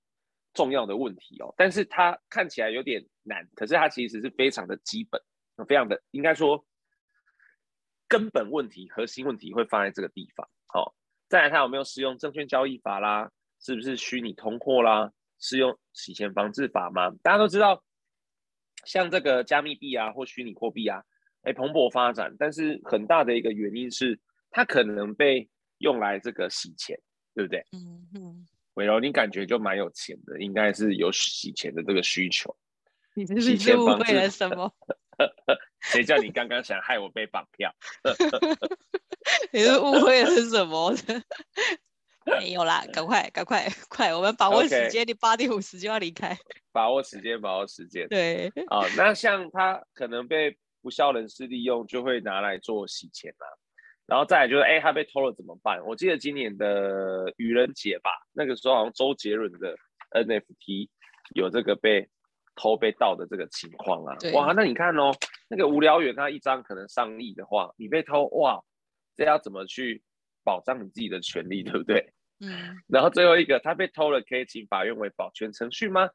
[0.55, 1.55] 重要的问题哦。
[1.57, 5.21] 但是它看起来有点难，可是它其实是非常的基本，
[5.67, 6.65] 非常的应该说。
[8.11, 10.49] 根本问题、核心问题会放在这个地方。
[10.67, 10.95] 好、哦，
[11.29, 13.31] 再来，它有没有适用证券交易法啦？
[13.61, 15.13] 是不是虚拟通货啦？
[15.39, 17.11] 适用洗钱防治法吗？
[17.23, 17.85] 大家都知道，
[18.87, 21.05] 像这个加密币啊，或虚拟货币啊，
[21.43, 24.19] 哎，蓬勃发展，但是很大的一个原因是，
[24.51, 26.99] 它可能被用来这个洗钱，
[27.35, 27.63] 对不对？
[27.73, 28.38] 嗯嗯。
[28.79, 32.57] 伟柔，你感觉就蛮有钱的，应该是有洗钱的这个需求。
[33.15, 34.73] 你是不是误会了什么？
[35.81, 37.75] 谁叫你刚刚想害我被绑票？
[39.51, 40.95] 你是误会了什么？
[42.25, 45.07] 没有啦，赶快赶快快，我们把握时间，Okay.
[45.07, 46.39] 你八点五十就要离开。
[46.71, 48.07] 把握时间，把握时间。
[48.07, 53.47] 对，啊、哦，那像他可能被不肖人士利用，就会拿来做洗钱嘛。
[54.09, 55.81] 然后再来就是，哎，他被偷了怎么办？
[55.87, 59.77] 我记得今年的愚人节吧，那个时候好像周杰伦的
[60.11, 60.89] NFT
[61.37, 62.09] 有这个被。
[62.61, 65.13] 偷被盗的这个情况啊，哇，那你看哦，
[65.49, 68.61] 那个无聊猿他一张可能上亿的话，你被偷哇，
[69.15, 70.03] 这要怎么去
[70.43, 72.13] 保障你自己的权利，对不对？
[72.41, 72.77] 嗯。
[72.89, 76.11] 然后最后一个，他被偷了，可以请法院为保全程序吗？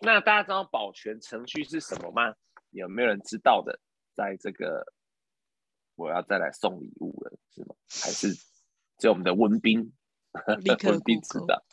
[0.00, 2.34] 那大家知道保全程序是什么吗？
[2.70, 3.78] 有没有人知道的？
[4.14, 4.82] 在这个，
[5.96, 7.74] 我要再来送礼物了，是吗？
[7.88, 8.32] 还是
[8.98, 9.92] 只有我们的文斌？
[10.84, 11.64] 文斌知道。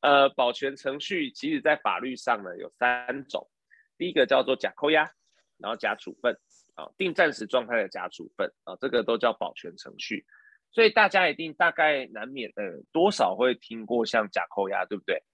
[0.00, 3.50] 呃，保全程序其实，在法律上呢，有三种，
[3.98, 5.10] 第一个叫做假扣押，
[5.58, 6.38] 然后假处分，
[6.74, 10.24] 啊，定暂时状态的假处分，啊，这个都叫保全程序。
[10.70, 15.24] 所以大家一定大概难免，呃，多少会听过像假扣押，对不对？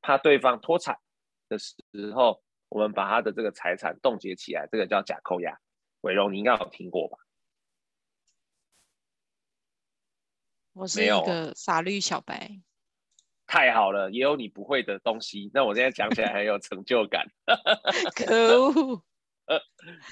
[0.00, 0.96] 怕对方脱产
[1.48, 1.74] 的时
[2.14, 5.60] 候，我们把他的这个财产冻结起来，这个叫假扣押。
[6.00, 7.18] 伟荣，你应该有听过吧？
[10.72, 12.62] 我是一个法律小白。
[13.46, 15.50] 太好了，也有你不会的东西。
[15.52, 17.26] 那我现在讲起来很有成就感。
[18.14, 19.04] 可恶！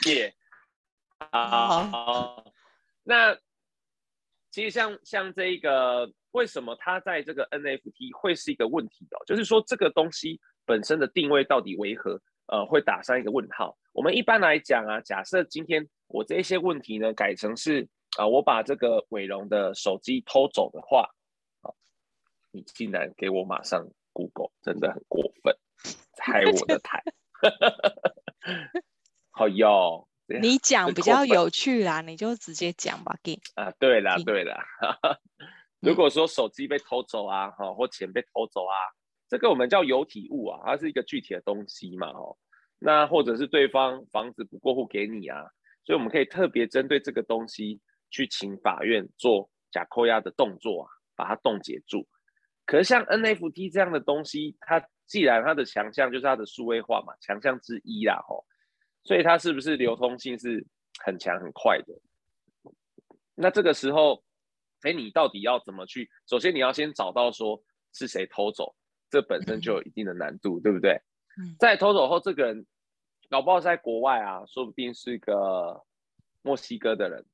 [0.06, 0.34] 耶！
[1.30, 2.44] 好。
[3.04, 3.34] 那
[4.50, 9.24] 其实像像这一个，为什么它在这个 NFT 会是一个问题哦？
[9.24, 12.20] 就是说这个东西本身的定位到底为何？
[12.48, 13.78] 呃，会打上一个问号。
[13.92, 21.08] 我们一般来讲啊，假设今天我这些问题呢改成是啊、呃，我把这个伟龙的手机偷走的话。
[22.50, 25.54] 你竟然给我马上 Google，真的很过分，
[26.16, 27.04] 拆我的台。
[29.30, 30.08] 好哟，
[30.40, 34.64] 你讲比较有趣啦，你就直接讲吧，给啊，对啦对啦。
[35.80, 38.74] 如果说手机被偷走啊，哈，或钱被偷走啊，
[39.28, 42.36] 这个我们叫有体物啊，它是一个具体的东西嘛，哦，
[42.78, 45.42] 那或者是对方房子不过户给你啊，
[45.84, 52.08] 所以我们可以特别针对这个东西去请法院做假扣押的动作啊，把它冻结住。
[52.64, 58.44] 可是像 NFT 这样的东西，它既然它的强项就是它的数位化嘛，强项之一啦吼，
[59.04, 60.66] 所以它是不是流通性是
[61.04, 61.94] 很强很快的？
[63.34, 64.22] 那这个时候，
[64.82, 66.10] 哎，你到底要怎么去？
[66.26, 67.62] 首先你要先找到说
[67.92, 68.74] 是谁偷走，
[69.10, 71.00] 这本身就有一定的难度，对不对？
[71.58, 72.66] 在偷走后，这个人
[73.30, 75.84] 搞不好在国外啊，说不定是个
[76.42, 77.24] 墨西哥的人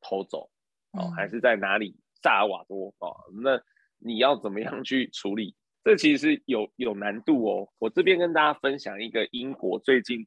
[0.00, 0.50] 偷走
[0.92, 3.16] 哦，嗯、还是在哪里萨尔瓦多哦？
[3.42, 3.60] 那
[3.98, 5.54] 你要怎么样去处理？
[5.82, 7.68] 这其实有有难度哦。
[7.78, 10.26] 我这边跟大家分享一个英国最近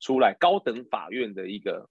[0.00, 1.88] 出来高等法院的一个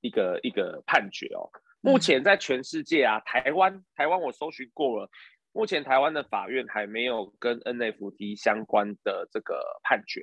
[0.00, 1.50] 一个一个判决哦。
[1.80, 5.10] 目前在全世界啊，台湾台湾我搜寻过了，
[5.56, 10.22] 目前台湾的法院还没有跟 NFT 相关的这个判决。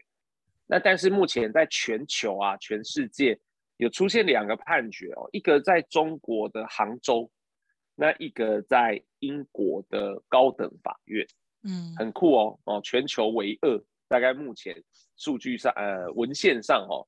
[0.68, 3.38] 那但是目前在全球啊，全世界
[3.78, 7.28] 有出现两个判决哦，一个在中国的杭州，
[7.96, 11.26] 那一个在英国的高等法院，
[11.64, 14.76] 嗯，很酷哦哦，全球唯二，大概目前
[15.18, 17.02] 数据上呃文献上哦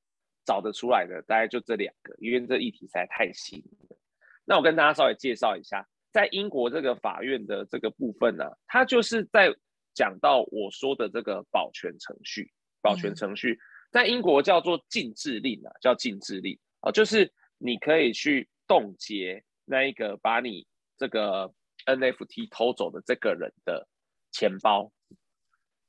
[0.44, 3.96] 找得出来的大概就这两个，因为这议题实在太新了。
[4.44, 5.86] 那我跟大家稍微介绍一下，
[6.16, 9.54] 在英国这个法院的这个部分呢，啊，它就是在
[9.92, 12.50] 讲到我说的这个保全程序。
[12.80, 13.58] 保全程序
[13.92, 21.52] 在英国叫做禁制令啊，叫禁制令啊，就是你可以去冻结那一个把你这个
[21.84, 23.86] NFT 偷走的这个人的
[24.32, 24.90] 钱包。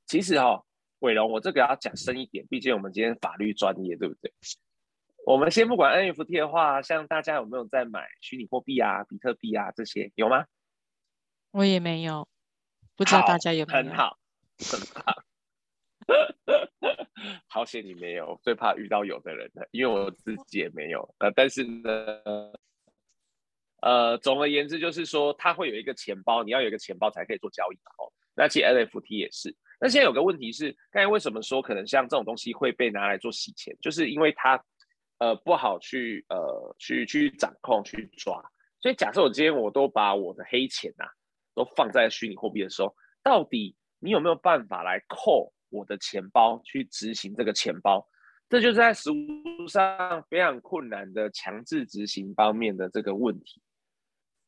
[0.08, 0.62] 其实哈，
[1.00, 4.34] 伟龙，我这个要讲深一点，毕竟我们今天法律专业，对不对？
[5.28, 10.46] 我们先不管 NFT 的话，像大家有没有在买虚拟货币啊、比特币啊这些，有吗？
[11.52, 12.26] 我也没有，
[12.96, 13.78] 不知道大家有没有？
[13.78, 14.18] 很好，
[14.72, 15.04] 很棒。
[17.50, 21.14] 好险你没有，最怕遇到有的人的，因为我自己也没有。
[21.18, 21.92] 呃，但是呢，
[23.82, 27.76] 呃，总而言之就是说，它会有一个钱包，你要有一个钱包才可以做交易。
[27.98, 29.54] 哦，那其实 NFT 也是。
[29.78, 34.64] 那现在有个问题是，刚才为什么说可能像这种东西会被拿来做洗钱，就是因为它
[35.20, 38.44] 呃不好去呃去去掌控去抓。
[38.80, 41.10] 所以假设我今天我都把我的黑钱呐、啊、
[41.54, 45.54] 都放在虚拟货币的时候，到底你有没有办法来扣？
[45.70, 48.08] 我的钱包去执行这个钱包，
[48.48, 53.62] 这就是在实务上非常困难的强制执行方面的这个问题。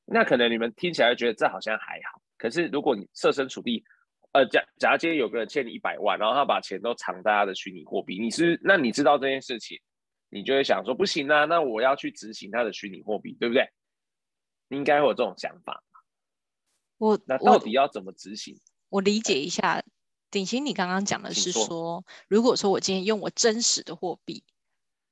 [0.06, 3.84] 那可能你们听起来觉得这好像还好，可是如果你设身处地，
[4.32, 9.78] 呃，假假如今天有个人欠你一百万，然后他把钱都藏在他的虚拟货币，你是那你知道这件事情，
[10.30, 13.72] 你就会想说不行啊，那我要去执行他的虚拟货币，对不对？
[14.68, 15.84] 你应该会有这种想法。
[16.98, 18.60] 我那到底要怎么执行？
[18.90, 19.84] 我，我理解一下。
[20.32, 24.44] 鼎新，你刚刚讲的是说，说，如果说我今天用我真实的货币，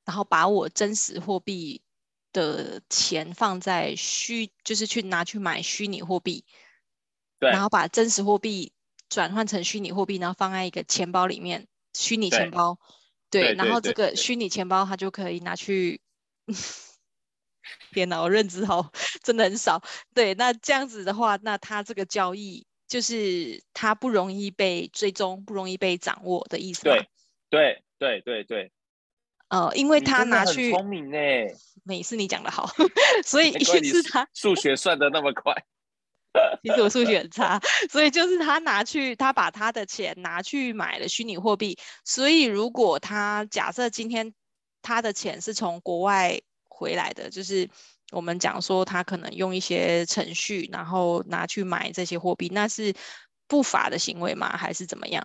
[0.06, 1.82] 然后把我真实货币
[2.32, 6.46] 的钱放在虚，就是去拿去买虚拟货币，
[7.40, 8.74] 对，然后把真实货币
[9.10, 12.78] 转换成虚拟货币，然后放在一个钱包里面，虚拟钱包，
[13.30, 16.00] 对，对，然后这个虚拟钱包它就可以拿去，
[17.92, 18.92] 天哪，我认知好
[19.24, 19.82] 真的很少，
[20.13, 22.66] 对，那这样子的话，那它这个交易。
[22.88, 26.84] 就是它不容易被追踪，不容易被掌握的意思。
[26.84, 27.10] 对，
[27.50, 28.72] 对，对，对，对。
[29.50, 31.18] 呃，因为他拿去聪明呢，
[31.84, 32.66] 每次你讲的好，
[33.28, 35.54] 所以一是他数学算的那么快。
[36.63, 41.78] 其实我数学很差，所以就是他拿去，他把他的钱拿去买了虚拟货币。
[42.06, 44.34] 所以如果他假设今天
[44.82, 47.69] 他的钱是从国外回来的，就是。
[48.13, 52.95] 我们讲说他可能用一些程序，然后拿去买这些货币，那是
[53.50, 54.56] 不法的行为吗？
[54.56, 55.21] 还是怎么样？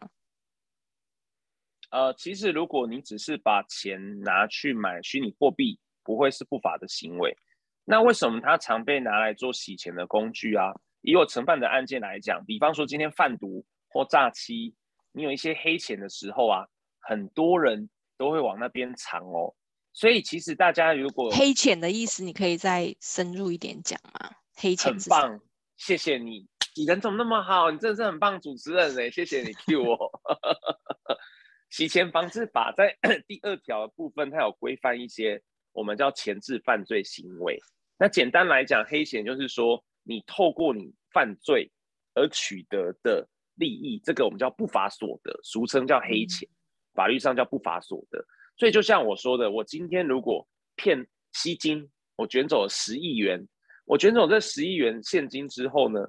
[1.92, 7.36] 呃，其实如果你只是把钱拿去买虚拟货币，不会是不法的行为。
[7.84, 10.72] 那为什么它常被拿来做洗钱的工具啊？
[11.02, 14.74] 以我承办的案件来讲，比方说今天贩毒或诈欺，
[15.12, 16.66] 你有一些黑钱的时候啊，
[17.00, 19.54] 很多人都会往那边藏哦。
[19.92, 24.30] 所以其实大家如果黑钱的意思，你可以再深入一点讲吗？
[24.54, 25.40] 黑钱很棒，
[25.76, 27.70] 谢谢你，你人怎么那么好？
[27.70, 30.10] 你真的是很棒主持人嘞，谢谢你 cue 我。
[31.68, 37.58] 洗钱防治法在 第二条的部分，它有规范一些我们叫前置犯罪行为。
[37.98, 41.70] 那简单来讲，黑钱就是说你透过你犯罪
[42.14, 46.56] 而取得的利益，这个我们叫不法所得，俗称叫黑钱，嗯、
[46.94, 48.24] 法律上叫不法所得。
[48.56, 50.46] 所以就像我说的，我今天如果
[50.76, 53.46] 骗吸金，我卷走了十亿元，
[53.84, 56.06] 我卷走这十亿元现金之后呢，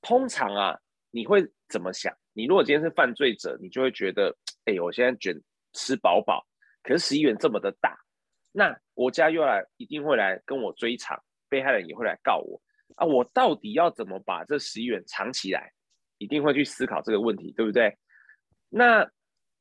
[0.00, 0.78] 通常啊，
[1.10, 2.14] 你会怎么想？
[2.32, 5.38] 你如果今天是犯罪者，你就会觉得，哎，我现在卷
[5.72, 6.46] 吃饱饱，
[6.82, 7.96] 可是十亿元这么的大，
[8.50, 12.60] 那国家又来一定会来跟我追偿，被害人也会来告我
[12.96, 15.72] 啊，我到底要怎么把这十亿元藏起来？
[16.18, 17.96] 一定会去思考这个问题，对不对？
[18.68, 19.10] 那。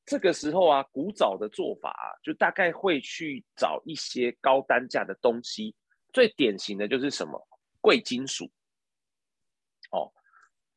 [0.06, 5.74] 这个时候啊，古早的做法啊，就大概会去找一些高单价的东西，
[6.12, 7.42] 最典型的就是什么
[7.80, 8.52] 贵金属，
[9.92, 10.12] 哦，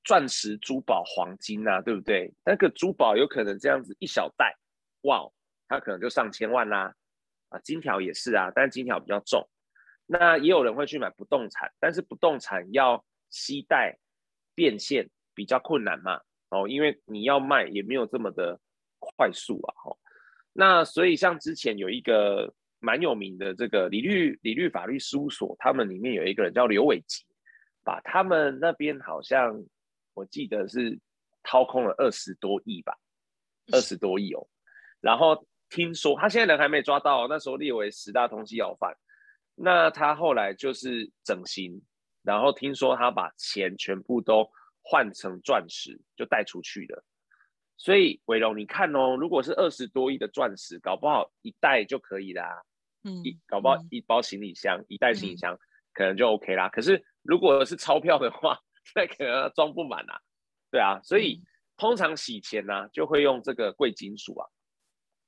[0.05, 2.33] 钻石、珠宝、黄金啊，对不对？
[2.45, 4.57] 那个珠宝有可能这样子一小袋，
[5.01, 5.29] 哇，
[5.67, 6.95] 它可能就上千万啦。
[7.49, 9.45] 啊，金条也是啊，但是金条比较重。
[10.07, 13.99] 那也有人会去买不动产，但是不动产要携带
[14.55, 18.59] 变现比较困难嘛，哦，因为你要卖也没有这么的
[19.01, 19.99] 快速啊，哦，
[20.53, 27.25] 那所以像之前有一个蛮有名的这个理律理律法律事务所，他们里面有一个人叫刘伟吉，
[27.83, 29.61] 把他们那边好像
[30.15, 30.97] 我记得是
[31.43, 32.97] 掏空了二十多亿吧，
[33.73, 34.47] 二十多亿哦，
[35.01, 38.97] 然后听说他现在人还没抓到，那时候列为十大通缉要犯。
[39.59, 41.81] 那他后来就是整形，
[42.23, 44.47] 然后听说他把钱全部都
[44.83, 47.03] 换成钻石，就带出去了。
[47.79, 52.63] 所以伟龙，你看哦，如果是二十多亿的钻石，搞不好一袋就可以啦。
[53.05, 55.59] 嗯，一搞不好一包行李箱，嗯、一袋行李箱
[55.95, 56.69] 可能就 OK 啦。
[56.69, 58.59] 可是如果是钞票的话，
[58.95, 60.21] 那可能装不满啊。
[60.71, 61.47] 对啊，所以、嗯、
[61.79, 64.47] 通常洗钱呢、啊，就会用这个贵金属啊，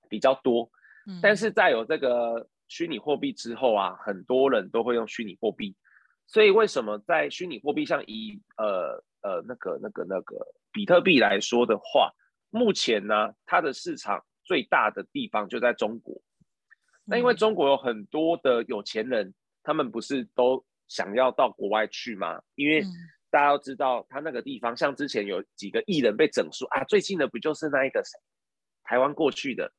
[0.06, 0.70] 比较多。
[1.06, 2.46] 嗯、但是在有这个。
[2.68, 5.74] 虚拟货币之后啊，很多人都会用虚拟货币，
[6.26, 10.36] 所以为什么在虚拟货币像以呃呃那个那个那个
[10.70, 12.12] 比特币来说的话，
[12.50, 16.20] 目前呢，它的市场最大的地方就在中国。
[17.04, 22.40] 那因为中国有很多的有钱人，他们不是都想要到国外去吗？
[22.54, 22.84] 因为
[23.30, 28.18] 大家都知道，他那个地方像之前有几个艺人被整数啊，最近的不就是那一个谁，
[28.84, 29.72] 台湾过去的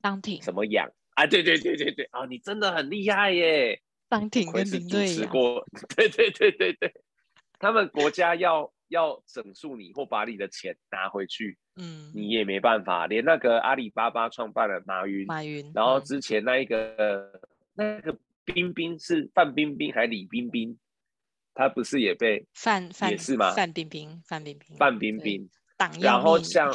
[0.00, 0.90] 当挺什么养？
[1.14, 3.80] 啊，对对对对对，啊，你真的很厉害耶！
[4.08, 5.30] 当挺跟领队一样。
[5.96, 6.92] 对对对对对，
[7.58, 13.06] 他们国家要要整肃你或把你的钱拿回去，嗯，你也没办法。
[13.06, 17.40] 连那个阿里巴巴创办人马云，马云，然后之前那一个、嗯、
[17.74, 20.78] 那个冰冰是范冰冰还是李冰冰？
[21.54, 23.52] 他不是也被范范也是吗？
[23.52, 25.50] 范冰冰，范冰冰，范冰冰。
[25.76, 26.72] 党然后像，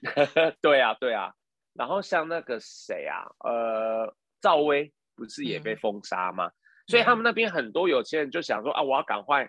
[0.60, 1.34] 对啊对啊。
[1.80, 6.46] 然后像那个谁啊，呃，赵薇不是也被封杀吗？
[6.46, 6.52] 嗯、
[6.88, 9.48] 所以他们那边很多有钱人就想说啊，我要赶快，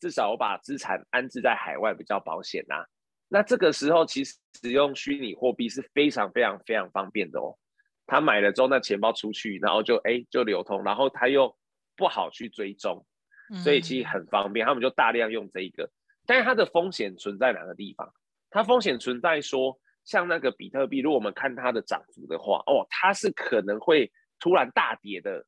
[0.00, 2.86] 至少我把资产安置在海外比较保险呐、啊。
[3.28, 7.56] 那这个时候其实使用虚拟货币是非常非常非常方便的哦。
[8.04, 11.56] 他买了之后，那钱包出去，然后就哎就流通，然后他又
[11.96, 13.06] 不好去追踪，
[13.62, 14.66] 所以其实很方便。
[14.66, 15.88] 他们就大量用这一个，
[16.26, 18.12] 但是它的风险存在哪个地方？
[18.50, 19.79] 它风险存在说。
[20.04, 25.44] 像那个比特币，如果我们看它的涨幅的话，哦，它是可能会突然大跌的，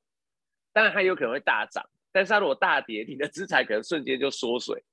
[0.73, 4.85] 当然它有可能会大涨，但是它如果大跌，你的资产可能瞬间就缩水，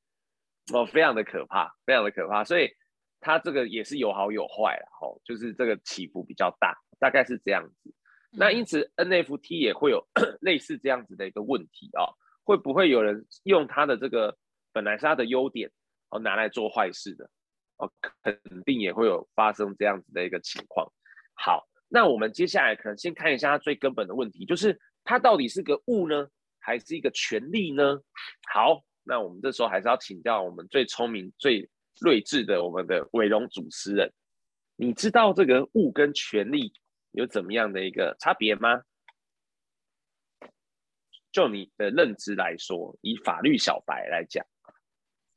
[0.73, 2.69] 哦，非常的可怕，非常的可怕，所以
[3.19, 7.93] 它这个也是有好有坏啦，哦，就是这个起伏比较大，大概是这样子。
[8.31, 10.07] 那因此 NFT 也会有
[10.41, 14.37] 类似这样子的一个问题啊，哦，会不会有人用它的这个
[14.71, 15.69] 本来是它的优点，
[16.09, 17.29] 哦，拿来做坏事的？
[17.79, 20.89] 哦，肯定也会有发生这样子的一个情况。
[21.33, 26.27] 好，那我们接下来可能先看一下它最根本的问题，就是它到底是个物呢，
[26.59, 27.99] 还是一个权利呢？
[28.53, 34.11] 好，那我们这时候还是要请教我们最聪明、最睿智的我们的伟龙主持人，
[34.75, 36.73] 你知道这个物跟权利
[37.11, 38.81] 有怎么样的一个差别吗？
[41.31, 44.45] 就你的认知来说，以法律小白来讲。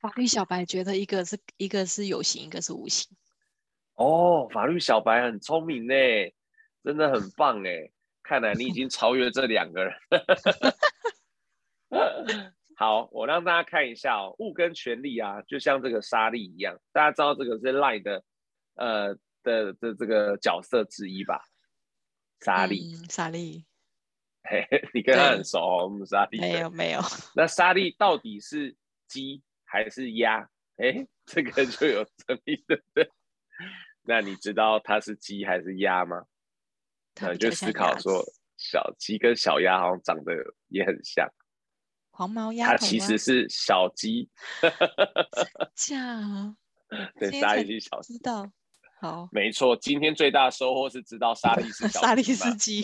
[0.03, 3.17] 法律小白觉得一个是一个是有形，一个是无形。
[3.95, 5.95] 哦，法律小白很聪明呢，
[6.83, 7.89] 真的很棒哎！
[8.25, 9.95] 看来你已经超越这两个人。
[12.77, 18.25] 好，我让大家看一下哦，物跟权利啊，就像这个沙粒一样，大家知道这个是 LINE 的
[18.75, 21.41] 呃的的这个角色之一吧？
[22.41, 23.65] 沙粒，嗯、莎莉，
[24.51, 26.41] 嘿，你跟他很熟哦，我们莎莉。
[26.41, 27.01] 没有没有。
[27.37, 28.77] 那沙粒到底是
[29.07, 29.45] 鸡？
[29.73, 30.47] 还是鸭？
[30.77, 33.11] 哎，这个就有争议，对不对？
[34.03, 36.25] 那你知道它是鸡还是鸭吗？
[37.19, 38.23] 那你就思考说，
[38.59, 40.35] 小鸡跟小鸭好像长得
[40.69, 41.27] 也很像。
[42.11, 44.29] 黄毛鸭，它其实是小鸡。
[45.75, 46.55] 这样，
[47.19, 48.19] 对，沙莉是小鸡。
[48.19, 48.53] 知道，
[49.01, 49.75] 好，没错。
[49.77, 51.99] 今天最大的收获是知道沙莉 是小鸡。
[51.99, 52.83] 莎莉是鸡。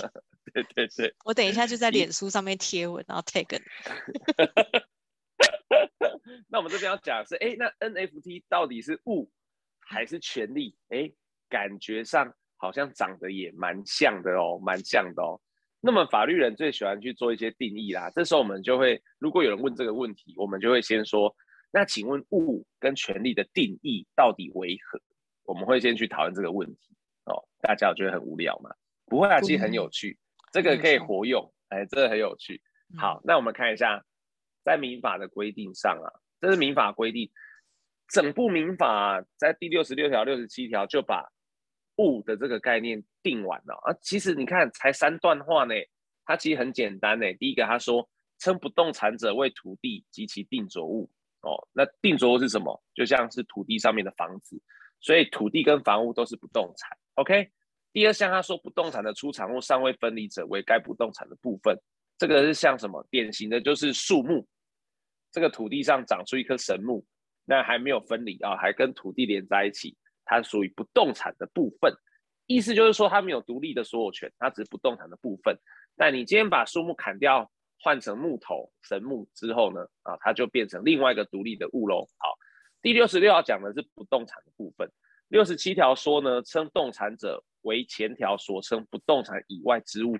[0.55, 1.15] 对 对对。
[1.27, 3.63] 我等一下就在脸书上面贴文，然后 tag 你。
[6.49, 9.31] 那我们这边要讲的是，哎，那 NFT 到底是物
[9.81, 10.77] 还是权利？
[10.89, 11.11] 哎，
[11.49, 15.41] 感觉上好像长得也蛮像的哦，蛮像的哦。
[15.81, 18.11] 那么法律人最喜欢去做一些定义啦。
[18.11, 21.35] 这时候我们就会，如果有人问这个问题，我们就会先说，
[21.71, 25.01] 那请问物跟权利的定义到底为何？
[25.45, 27.47] 我们会先去讨论这个问题哦。
[27.61, 28.71] 大家有觉得很无聊吗？
[29.07, 30.19] 不会啊，其实很有趣，
[30.53, 32.61] 这个可以活用，哎，这个很有趣。
[32.97, 34.05] 好，那我们看一下。
[34.69, 37.31] 在民法的规定上啊，这是民法规定，
[38.09, 41.27] 整部民法在第六十六条、六十七条就把
[41.97, 43.97] 物的这个概念定完了啊。
[44.03, 45.75] 其实你看才三段话呢，
[46.27, 47.33] 它其实很简单呢。
[47.41, 48.07] 第一个他说，
[48.39, 51.11] 称不动产者为土地及其定着物
[51.41, 51.57] 哦。
[51.73, 52.79] 那定着物是什么？
[52.95, 54.61] 就像是土地上面的房子，
[55.01, 56.99] 所以土地跟房屋都是不动产。
[57.15, 57.51] OK。
[57.91, 61.75] 第二项他说，不动产的出产物尚未分离者为该不动产的部分。
[62.19, 63.05] 这个是像什么？
[63.11, 64.47] 典型的就是树木，
[65.31, 67.05] 这个土地上长出一棵神木，
[67.45, 71.95] 那还没有分离啊，还跟土地连在一起，它属于不动产的部分。
[72.47, 75.57] 意思就是说，它没有独立的所有权，它只是不动产的部分。
[75.97, 77.51] 但你今天把树木砍掉，
[77.81, 82.09] 换成木头神木之后呢，啊，它就变成另外一个独立的物喽。
[82.17, 82.35] 好，
[82.81, 84.91] 第六十六条讲的是不动产的部分。
[85.29, 90.17] 六十七条说呢，称动产者为前条所称不动产以外之物。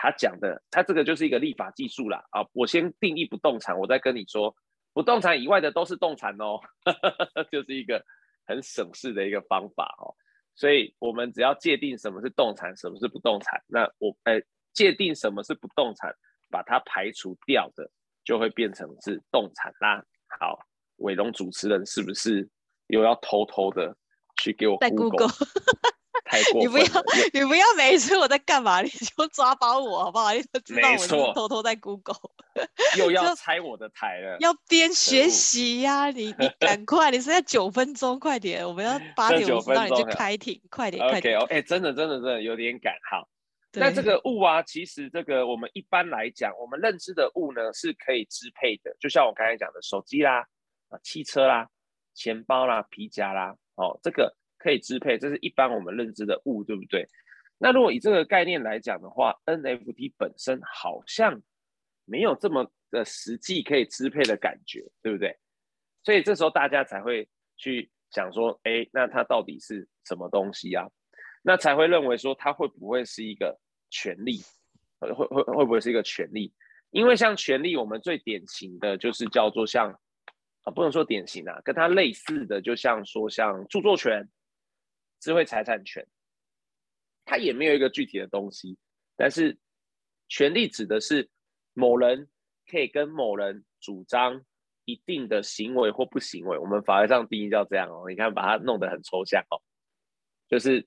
[0.00, 2.46] 他讲的，他这个就是一个立法技术啦啊！
[2.52, 4.54] 我先定义不动产，我再跟你说，
[4.94, 6.60] 不动产以外的都是动产哦，
[7.50, 8.02] 就是一个
[8.46, 10.14] 很省事的一个方法哦。
[10.54, 14.40] 所以，我们只要界定什么是动产，什么是不动产，那我哎
[14.72, 16.14] 界定什么是不动产，
[16.48, 17.90] 把它排除掉的，
[18.24, 20.04] 就会变成是动产啦。
[20.38, 20.60] 好，
[20.98, 22.48] 伟龙主持人是不是
[22.86, 23.96] 又要偷偷的
[24.40, 25.28] 去给我 Google？
[26.54, 26.84] 你不要，
[27.32, 30.32] 你不要每一次我在干嘛，你就抓包我好不好？
[30.32, 32.16] 你都知道我是偷偷在 Google，
[32.96, 34.36] 又 要拆我的台了。
[34.40, 41.38] 要边学习呀、啊，你你赶 快，你剩下九分钟，快点，我们要八点五十让你去开庭，快点快点。
[41.38, 42.92] OK，哎，真的真的真的有点赶。
[43.10, 43.24] 哈，
[43.72, 50.40] 那这个物啊，其实这个我们一般来讲，我们认知的物呢是可以支配的，就像我刚才讲的手机啦、
[50.88, 51.68] 啊汽车啦、
[52.14, 54.34] 钱包啦、皮夹啦，哦这个。
[54.58, 57.08] 可以支配，这是一般我们认知的物，对不对？
[57.60, 61.42] 那如果以这个概念来讲的话，NFT 本身好像
[62.04, 65.36] 没有这么的实际可以支配的感觉，对不对？
[66.04, 70.86] 所以这时候大家才会去想说，哎，那它到底是什么东西啊？
[71.42, 73.58] 那才会认为说它会不会是一个
[73.90, 74.40] 权利？
[75.00, 76.52] 会会会不会是一个权利？
[76.90, 79.90] 因为像权利，我们最典型的就是叫做像
[80.62, 84.28] 啊，不能说典型啊，跟它类似的，就像说像著作权。
[85.20, 86.06] 智慧财产权，
[87.24, 88.78] 它也没有一个具体的东西，
[89.16, 89.58] 但是
[90.28, 91.28] 权利指的是
[91.74, 92.28] 某人
[92.70, 94.44] 可以跟某人主张
[94.84, 96.56] 一定的行为或不行为。
[96.56, 99.60] 我们法律上定义叫这样哦，你看把它弄得很抽象哦，
[100.48, 100.86] 就是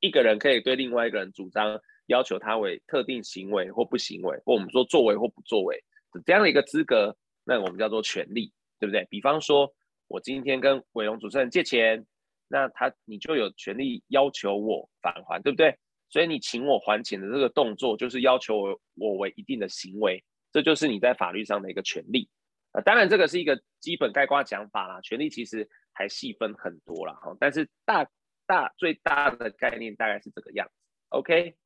[0.00, 5.82] 一个人可以对另外一个人主张要求他为特定行为或不行为，或我们说作为或不作为
[6.24, 9.06] 这样的一个资格，那我们叫做权利，对不对？
[9.10, 9.74] 比方说，
[10.06, 12.06] 我今天跟伟龙主持人借钱。
[12.48, 15.76] 那他你就有权利要求我返还，对不对？
[16.10, 20.22] 所以你请我还钱的这个动作，就是要求我我为一定的行为，
[20.52, 22.28] 这就是你在法律上的一个权利。
[22.70, 27.14] 啊，当然这个是一个基本概括讲法啦，权利其实还细分很多啦。
[27.14, 27.36] 哈。
[27.40, 28.08] 但是大
[28.46, 30.72] 大最大的概念大概是这个样子。
[31.08, 31.56] OK，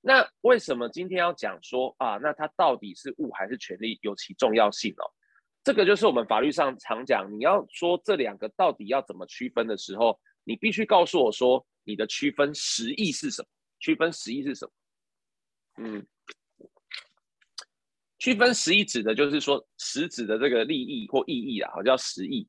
[0.00, 2.18] 那为什么今天要讲说啊？
[2.20, 5.04] 那它到底是物还是权利，有其重要性哦？
[5.64, 13.48] 这个就是我们法律上常讲，你要说这两个到底要怎么区分的时候，你必须告诉我说你的区分实意是什么？
[13.78, 14.72] 区分实意是什么？
[15.80, 16.06] 嗯，
[18.18, 22.48] 区分实意指的就是说实质的这个利益或意义啊，叫实意。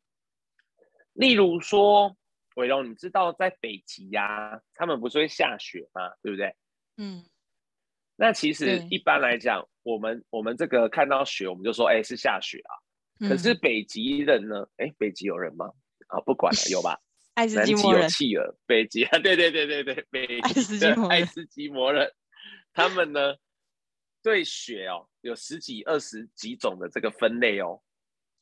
[1.14, 2.16] 例如说，
[2.56, 6.10] 伟龙，你知道在北极呀、啊，他们不是会下雪吗？
[6.22, 6.56] 对不对？
[6.98, 7.26] 嗯。
[8.16, 12.74] 那其实一般来讲，我们我们这个看到雪，我们就说，哎，是下雪啊。
[13.28, 14.68] 可是北极人呢？
[14.78, 15.72] 哎、嗯，北极有人吗？
[16.08, 17.00] 啊，不管了，有吧？
[17.36, 18.02] 爱斯基摩人。
[18.02, 21.10] 南极有企鹅，北极 啊，对对对对对，北爱斯基摩人。
[21.10, 22.12] 爱斯基摩人，
[22.74, 23.36] 他们呢，
[24.24, 27.82] 对雪哦，有十几、二十几种的这个分类哦。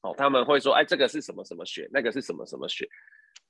[0.02, 2.88] 哦，他们会说，哎，这个是什么什么雪，那个是什么什么雪。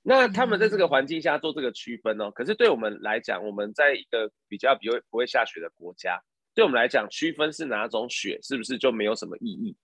[0.01, 2.31] 那他们在这个环境下做这个区分哦。
[2.31, 6.21] 可是对我们来讲，我们在一个比较比较不会下雪的国家，
[6.55, 9.75] 对我们来讲，区分是哪种雪，是不是就没有什么意义？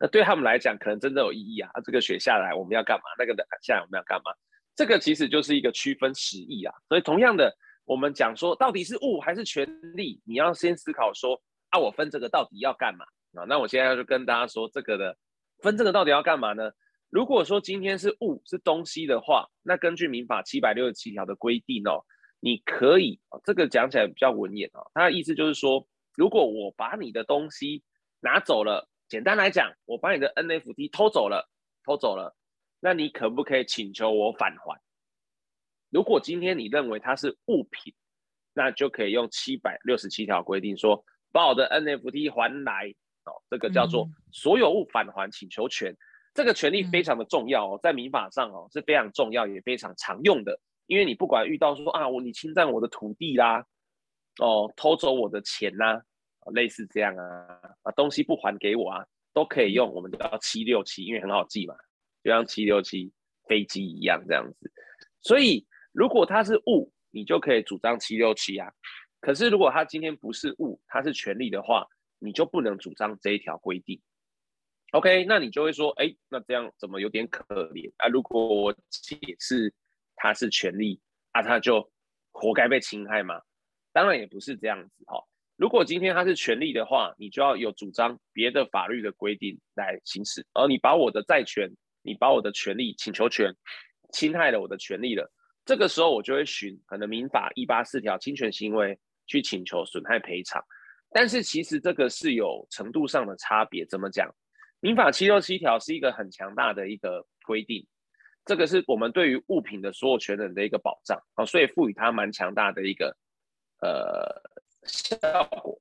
[0.00, 1.70] 那对他们来讲，可能真的有意义啊！
[1.84, 3.04] 这个雪下来，我们要干嘛？
[3.18, 4.30] 那个的下来，我们要干嘛？
[4.76, 6.72] 这个其实就是一个区分实义啊。
[6.88, 7.52] 所以，同样的，
[7.84, 10.22] 我们讲说，到底是物还是权利？
[10.24, 13.44] 你要先思考说，啊，我分这个到底要干嘛啊？
[13.48, 15.16] 那我现在就跟大家说，这个的
[15.62, 16.70] 分这个到底要干嘛呢？
[17.10, 22.04] 如果说今天是物是东西的话，那根据民法七百六十七条的规定哦，
[22.38, 27.82] 你可以，这个讲起来比较文言啊，它的意思就是说，如果我把你的东西
[28.20, 28.88] 拿走了。
[29.08, 31.48] 简单来讲，我把你的 NFT 偷走了，
[31.84, 32.36] 偷走了，
[32.80, 34.80] 那你可不可以请求我返还？
[35.90, 37.94] 如果今天你认为它是物品，
[38.52, 41.02] 那就可以用七百六十七条规定说，
[41.32, 42.94] 把我的 NFT 还来
[43.24, 45.96] 哦，这个叫做所有物返还请求权。
[46.34, 50.60] 这个权利非常的重要哦，在民法上哦是非常重要也非常常用的。
[50.86, 53.64] 因为你不管遇到说啊，我你侵占我的土地啦，
[54.38, 56.02] 哦，偷走我的钱呐、啊，
[56.52, 61.74] 类似这样啊，啊东西不还给我啊，都可以用我们叫七六七，因为很好记嘛，
[62.22, 63.12] 就像七六七
[63.46, 64.72] 飞机一样这样子。
[65.20, 68.72] 所以如果它是物，你就可以主张七六七啊。
[69.20, 71.86] 可是如果它今天不是物，它是权利的话，
[72.18, 74.00] 你就不能主张这一条规定。
[74.92, 78.08] OK，那你就会说，哎，那这样怎么有点可怜啊？
[78.08, 79.74] 如果我解释
[80.16, 81.00] 他是权利，
[81.32, 81.90] 啊，他就
[82.30, 83.42] 活该被侵害吗？
[83.92, 85.22] 当然也不是这样子哈。
[85.58, 90.46] 如果今天他是权利的话，你就要有主张别的法律的规定来行使。
[90.54, 91.68] 而你把我的债权，
[92.02, 93.52] 你把我的权利请求权
[94.12, 95.28] 侵害了我的权利了，
[95.64, 98.96] 这个时候我就会寻可能民法一八四条侵权行为
[99.26, 100.62] 去请求损害赔偿。
[101.10, 104.32] 但是其实这个是有程度上的差别，怎么讲？
[104.78, 107.84] 民法七六七条是一个很强大的一个规定，
[108.44, 113.16] 这个是我们对于物品的所有权人的一个保障啊，所以赋予它蛮强大的一个
[113.80, 114.40] 呃
[114.84, 115.80] 效果。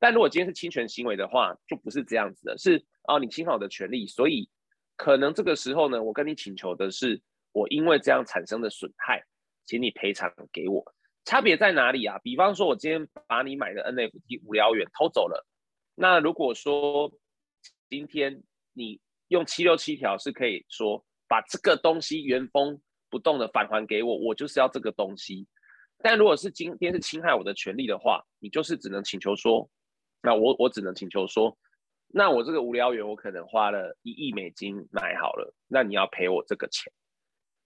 [0.00, 4.48] 但如果今天是侵权行为的话，就不是这样子的，是啊，你侵害我的权利，所以
[4.96, 7.20] 可能这个时候呢，我跟你请求的是，
[7.52, 9.24] 我因为这样产生的损害，
[9.66, 10.94] 请你赔偿给我。
[11.24, 12.18] 差别在哪里啊？
[12.20, 15.46] 比方说，我今天把你买的 NFT 无聊猿偷走了，
[15.94, 17.12] 那如果说
[17.90, 18.42] 今天
[18.72, 22.80] 你用七六七条是可以说把这个东西原封
[23.10, 25.46] 不动的返还给我，我就是要这个东西。
[26.02, 29.68] 但如果是今天是侵害我的权利的话，你就是只能请求说，
[30.22, 31.56] 那我我只能请求说，
[32.06, 36.92] 那我这个无聊猿我可能花了一亿美金买好了，那你要赔我这个钱。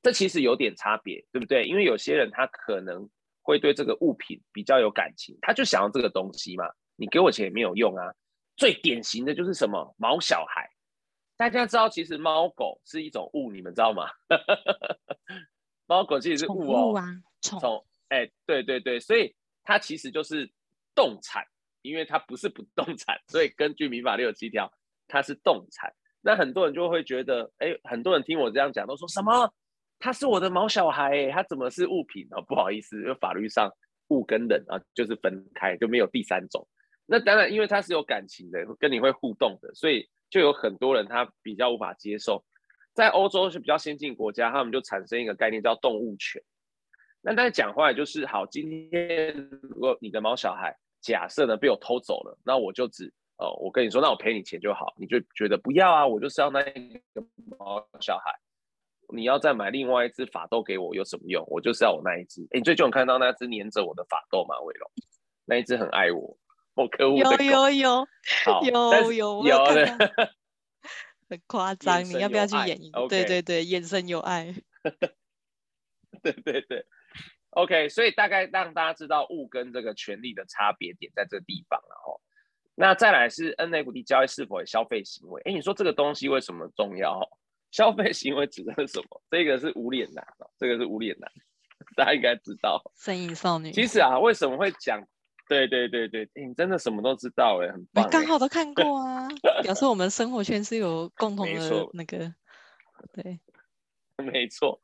[0.03, 1.65] 这其实有点差别，对不对？
[1.65, 3.09] 因为有些人他可能
[3.41, 6.65] 会对这个物品比较有感情，他就想要这个东西嘛，
[6.97, 8.13] 你给我钱也没有用啊。
[8.57, 10.69] 最典型的就是什么毛小孩，
[11.37, 14.09] 大家知道其实猫狗是一种物，你们知道吗？
[15.87, 16.95] 猫狗其实是物哦，
[17.41, 19.35] 宠物啊，哎，对对对，所以
[19.65, 20.51] 它其实就是
[20.95, 21.43] 动产，
[21.81, 24.71] 因为它不是不动产，所以根据民法六十七条，
[25.09, 25.91] 它是动产。
[26.21, 29.51] 那很多人就会觉得，哎，很多人听我这样讲，都说什么？
[29.99, 32.37] 它是我的毛小孩，哎，它怎么是物品呢？
[32.37, 33.73] 哦，不好意思，因为法律上
[34.09, 36.69] 物跟人啊就是分开，就没有第三种。
[37.07, 42.45] 那当然，因为他是有感情的，跟你会互动的，所以就有很多人他比较无法接受。
[42.95, 46.43] 在欧洲是比较先进国家，他们就产生一个概念叫动物权。
[47.23, 57.25] 那但是讲话就是，好，今天如果你的猫小孩假设呢被我偷走了，那我就只哦，我跟你说，那我赔你钱就好，你就觉得不要啊，我就是要那一个
[57.59, 58.33] 猫小孩，
[59.15, 61.45] 你要再买另外一只法斗给我有什么用？
[61.49, 62.43] 我就是要我那一只。
[62.51, 64.59] 哎，你最近有看到那只黏着我的法斗吗？
[64.61, 64.91] 伟龙，
[65.45, 66.37] 那一只很爱我。
[66.75, 68.09] 我可恶，有有有，
[68.47, 69.87] 好有有有的，
[71.29, 73.09] 很夸张，你要不要去演一个？Okay.
[73.09, 74.55] 对对对，眼神有爱，
[76.23, 76.87] 对对对
[77.53, 82.21] ，OK，所以大概让大家知道物跟这个权利的差别点在这个地方了哦。
[82.75, 85.41] 那再来是 NFT 交易是否有消费行为？
[85.45, 87.21] 哎，你说这个东西为什么重要？
[87.71, 89.23] 消费行为指的是什么？
[89.31, 90.27] 这个是无脸男，
[90.59, 91.31] 这个是无脸男，
[91.97, 92.83] 大家应该知道。
[92.97, 93.73] 声音少女。
[93.73, 95.03] 其实啊，为什么会讲？
[95.49, 98.09] 对对对对，你真的什么都知道哎，很棒。
[98.09, 99.29] 刚好都看过啊，
[99.63, 102.33] 表示我们生活圈是有共同的那个。
[103.13, 103.39] 对，
[104.25, 104.81] 没错。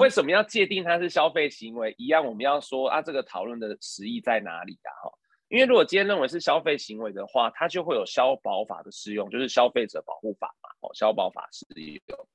[0.00, 1.94] 为什么要界定它是消费行为？
[1.98, 4.90] 一样，我们要说啊，这个讨论的实意在哪里啊？
[5.02, 5.12] 哈，
[5.48, 10.70] 因为如果今天认为是消费行为的话，它就会有消保法的适用，就是消费者保护法嘛。
[10.80, 12.28] 哦，消保法适用。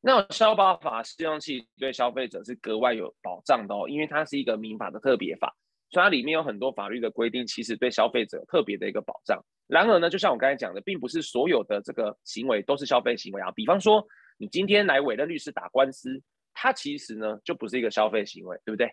[0.00, 5.54] 那消保法适用器对消费者是格外有保障的哦，因为它是一个民法的特别法。
[5.90, 9.40] 所以它里面有很多法律的规定，其实对消费者有特别的一个保障。
[9.68, 13.52] 然而呢，就像我刚才讲的，并不是所有的这个行为都是消费行为啊。
[13.52, 14.04] 比方说，
[14.36, 16.20] 你今天来委任律师打官司，
[16.58, 18.90] 它其实呢就不是一个消费行为，对不对？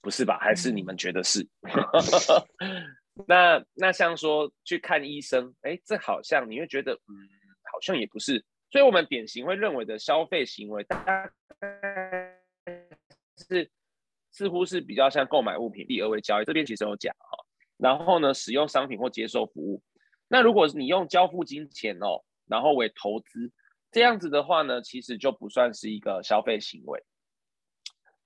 [0.00, 0.38] 不是吧？
[0.40, 1.44] 还是你们觉得是？
[3.26, 7.12] 那那像说去看医生，哎，这好像你会觉得，嗯，
[7.72, 8.44] 好像也不是。
[8.70, 11.28] 所以我们典型会认为的消费行为，大概
[13.48, 13.68] 是。
[14.32, 17.36] 似乎是比较像购买物品，第二位交易，这边其实有讲哈。
[17.76, 19.82] 然后呢，使用商品或接受服务。
[20.28, 23.50] 那如果你用交付金钱哦，然后为投资，
[23.90, 27.02] 这样子的话呢，其实就不算是一个消费行为。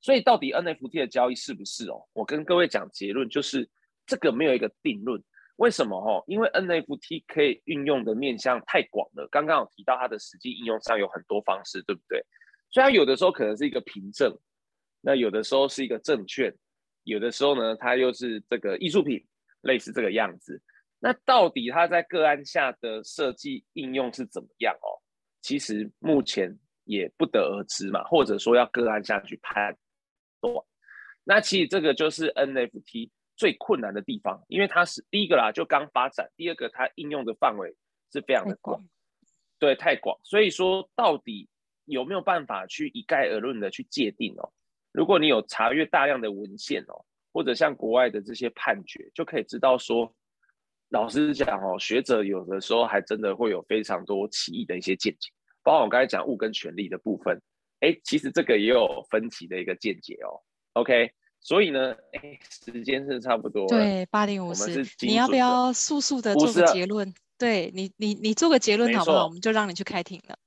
[0.01, 2.07] 所以到底 NFT 的交易是不是哦？
[2.13, 3.69] 我跟各位讲结论，就是
[4.07, 5.23] 这个没有一个定论。
[5.57, 6.23] 为什么哦？
[6.27, 9.27] 因为 NFT 可以运用的面向太广了。
[9.31, 12.23] 刚刚有提到它的实际应用上有很多方式，对不对？
[12.71, 14.37] 所以它有的时候可能是一个凭证。
[15.01, 16.55] 那有的时候是一个证券，
[17.05, 19.25] 有的时候呢，它又是这个艺术品，
[19.63, 20.61] 类似这个样子。
[20.99, 25.01] 那到底它在个案下的设计应用是怎么样哦？
[25.45, 29.77] 其实目前也不得而知嘛，或者说要个案下去判
[30.41, 30.55] 断。
[31.23, 37.77] 那其实这个就是 NFT 最困难的地方，因为它是第一个啦，就刚发展；第二个，它应用的范围
[38.11, 38.83] 是非常的广，
[39.59, 40.19] 对，太广。
[40.23, 41.47] 所以说，到底
[41.85, 44.51] 有没有办法去一概而论的去界定哦？
[44.93, 50.11] 如果你有查阅大量的文献哦，或者像国外的这些判决，就可以知道说，
[50.91, 55.31] 老实讲哦，学者有的时候还真的会有非常多歧义的一些见解，
[55.65, 57.41] 包括我刚才讲物跟权利的部分，
[57.81, 60.39] 哎，其实这个也有分歧的一个见解哦。
[60.75, 61.11] OK，
[61.41, 63.67] 所以呢，哎，时间是差不多。
[63.67, 64.87] 对，八点五十。
[65.01, 67.09] 你要不要速速的做个结论？
[67.09, 69.25] 啊、对你，你你做个结论好不好？
[69.25, 70.39] 我们就让你去开庭了。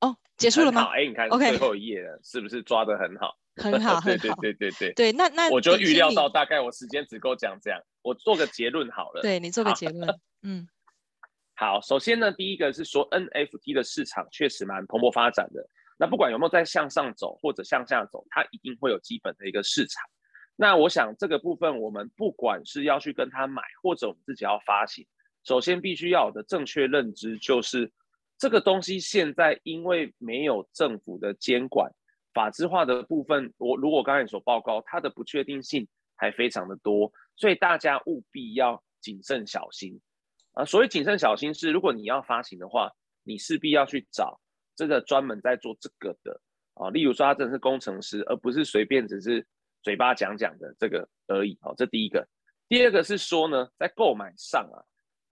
[0.00, 0.90] 哦，结束了吗？
[0.92, 3.38] 哎，你看，OK，最后一页了是不是抓得很好？
[3.56, 4.92] 很好， 对对对对对。
[4.92, 9.22] 对，那那我就预料到，大概我时间只够讲这样，我做个结论好了。
[9.22, 10.08] 对，你做个结论，
[10.42, 10.68] 嗯。
[11.58, 15.66] 好，首先呢，第一个是说 NFT 的市场确实蛮蓬勃发展的。
[15.98, 20.04] 那不管有没有在向上走或者向下走，它一定会有基本的一个市场。
[20.54, 25.06] 那我想这个部分，我们不管是要去跟他买，或者我们自己要发行，
[25.44, 27.90] 首先必须要有的正确认知就是，
[28.36, 31.90] 这个东西现在因为没有政府的监管，
[32.34, 39.98] 法制化的部分，我如果刚才所报告，它的不确定性还非常的多，所以大家务必要谨慎小心
[40.56, 40.64] 啊。
[40.64, 42.90] 所谓谨慎小心是，如果你要发行的话，
[43.22, 44.40] 你势必要去找。
[44.74, 46.40] 这个专门在做这个的
[46.74, 49.46] 啊，例如说他真的是工程师，而不是随便只是
[49.82, 51.56] 嘴巴讲讲的这个而已。
[51.62, 52.26] 哦，这第一个。
[52.68, 54.76] 第二个是说呢，在购买上啊，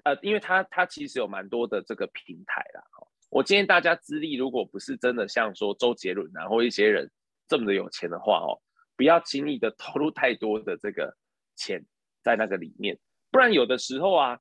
[0.04, 2.80] 呃，因为他他其实有蛮多的这个平台啦。
[3.00, 7.10] 哦我建议大家资历如果不是真的像说周杰伦啊或一些人
[7.48, 8.62] 这么的有钱的话哦，
[8.96, 11.12] 不要轻易的投入太多的这个
[11.56, 11.84] 钱
[12.22, 12.96] 在那个里面，
[13.32, 14.38] 不然有的时候啊，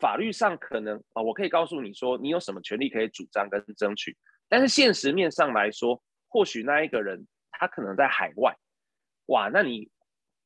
[0.00, 4.16] 法律上可能啊，我可以告诉你说，你有什么权利可以主张跟争取。
[4.48, 8.54] 但是现实面上来说，或许那一个人他可能在海外，
[9.26, 9.90] 哇，那你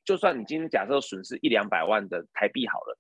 [0.05, 2.99] 就算你今天假设损失一两百万的台币好了，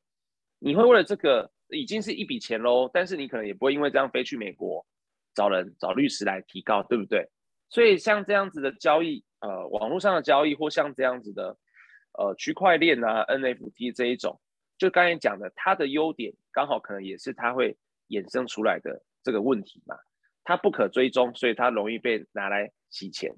[0.58, 4.84] 你会为了这个已经是一笔钱喽，但是你可能也不会因为这样飞去美国
[5.34, 7.28] 找人找律师来提告，对不对？
[7.70, 11.56] 所以像这样子的交易，呃，网络上的交易或像这样子的，
[12.18, 14.40] 呃，区块链啊，NFT 这一种，
[14.78, 17.76] 就刚才讲的，它的优点刚好可能也是它会
[18.08, 19.96] 衍生出来的这个问题嘛。
[20.44, 23.30] 它不可追踪，所以它容易被拿来洗钱，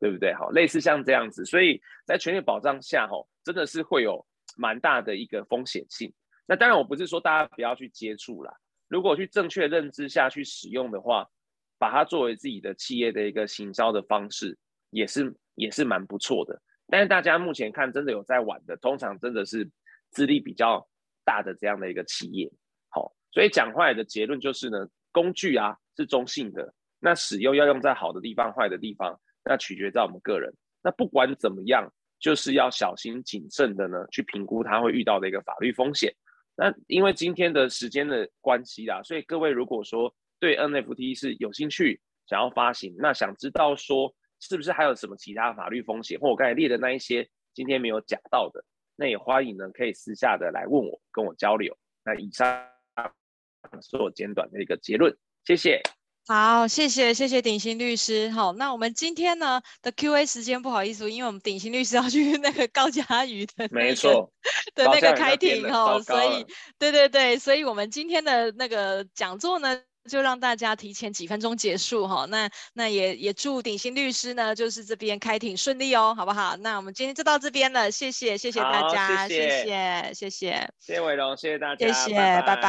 [0.00, 0.34] 对不对？
[0.34, 4.26] 好，类似像这样子，所以在权利保障下，吼，真的是会有
[4.56, 6.12] 蛮大的一个风险性。
[6.46, 8.52] 那当然，我不是说大家不要去接触啦，
[8.88, 11.30] 如果去正确认知下去使用的话，
[11.78, 14.58] 把它作为自己的企业的一个行销的方式，
[14.90, 16.60] 也是也是蛮不错的。
[16.88, 19.70] 但是大家目前看，真的有在玩的，通常真的是
[20.10, 20.86] 资历比较
[21.24, 22.50] 大的这样的一个企业。
[22.88, 24.86] 好，所以讲话的结论就是呢。
[25.12, 30.48] 工具啊是中性的，那使用要用在好的地方、坏的地方，那取决在我们个人。
[30.84, 36.14] 那不管怎么样，就是要小心谨慎的呢，去评估它会遇到的一个法律风险。
[36.54, 48.64] 那因为今天的时间的关系啦，所以各位如果说对 NFT 是有兴趣，想要发行，那想知道说是不是还有什么其他法律风险，或我刚才列的那一些今天没有讲到的，
[49.00, 51.74] 那也欢迎呢可以私下的来问我，跟我交流。
[52.04, 52.68] 那以上。
[53.82, 55.80] 做简短的一个结论，谢谢。
[56.26, 58.28] 好，谢谢谢谢鼎新律师。
[58.30, 64.32] 好，那我们今天呢的 Q&A 时间不好意思，因为我们鼎新律师要去那个高嘉瑜的、那个，没错
[64.74, 66.46] 的那个开庭哦，所以
[66.78, 72.26] 对对对，所以我们今天的那个讲座呢，就让大家提前几分钟结束哈。
[72.26, 76.56] 那那也也祝鼎新律师呢，就是这边开庭顺利哦，好不好？
[76.58, 82.46] 那我们今天就到这边了，谢谢谢谢大家，谢谢谢谢谢谢伟龙，谢谢大家，谢谢，拜拜。
[82.46, 82.68] 拜拜。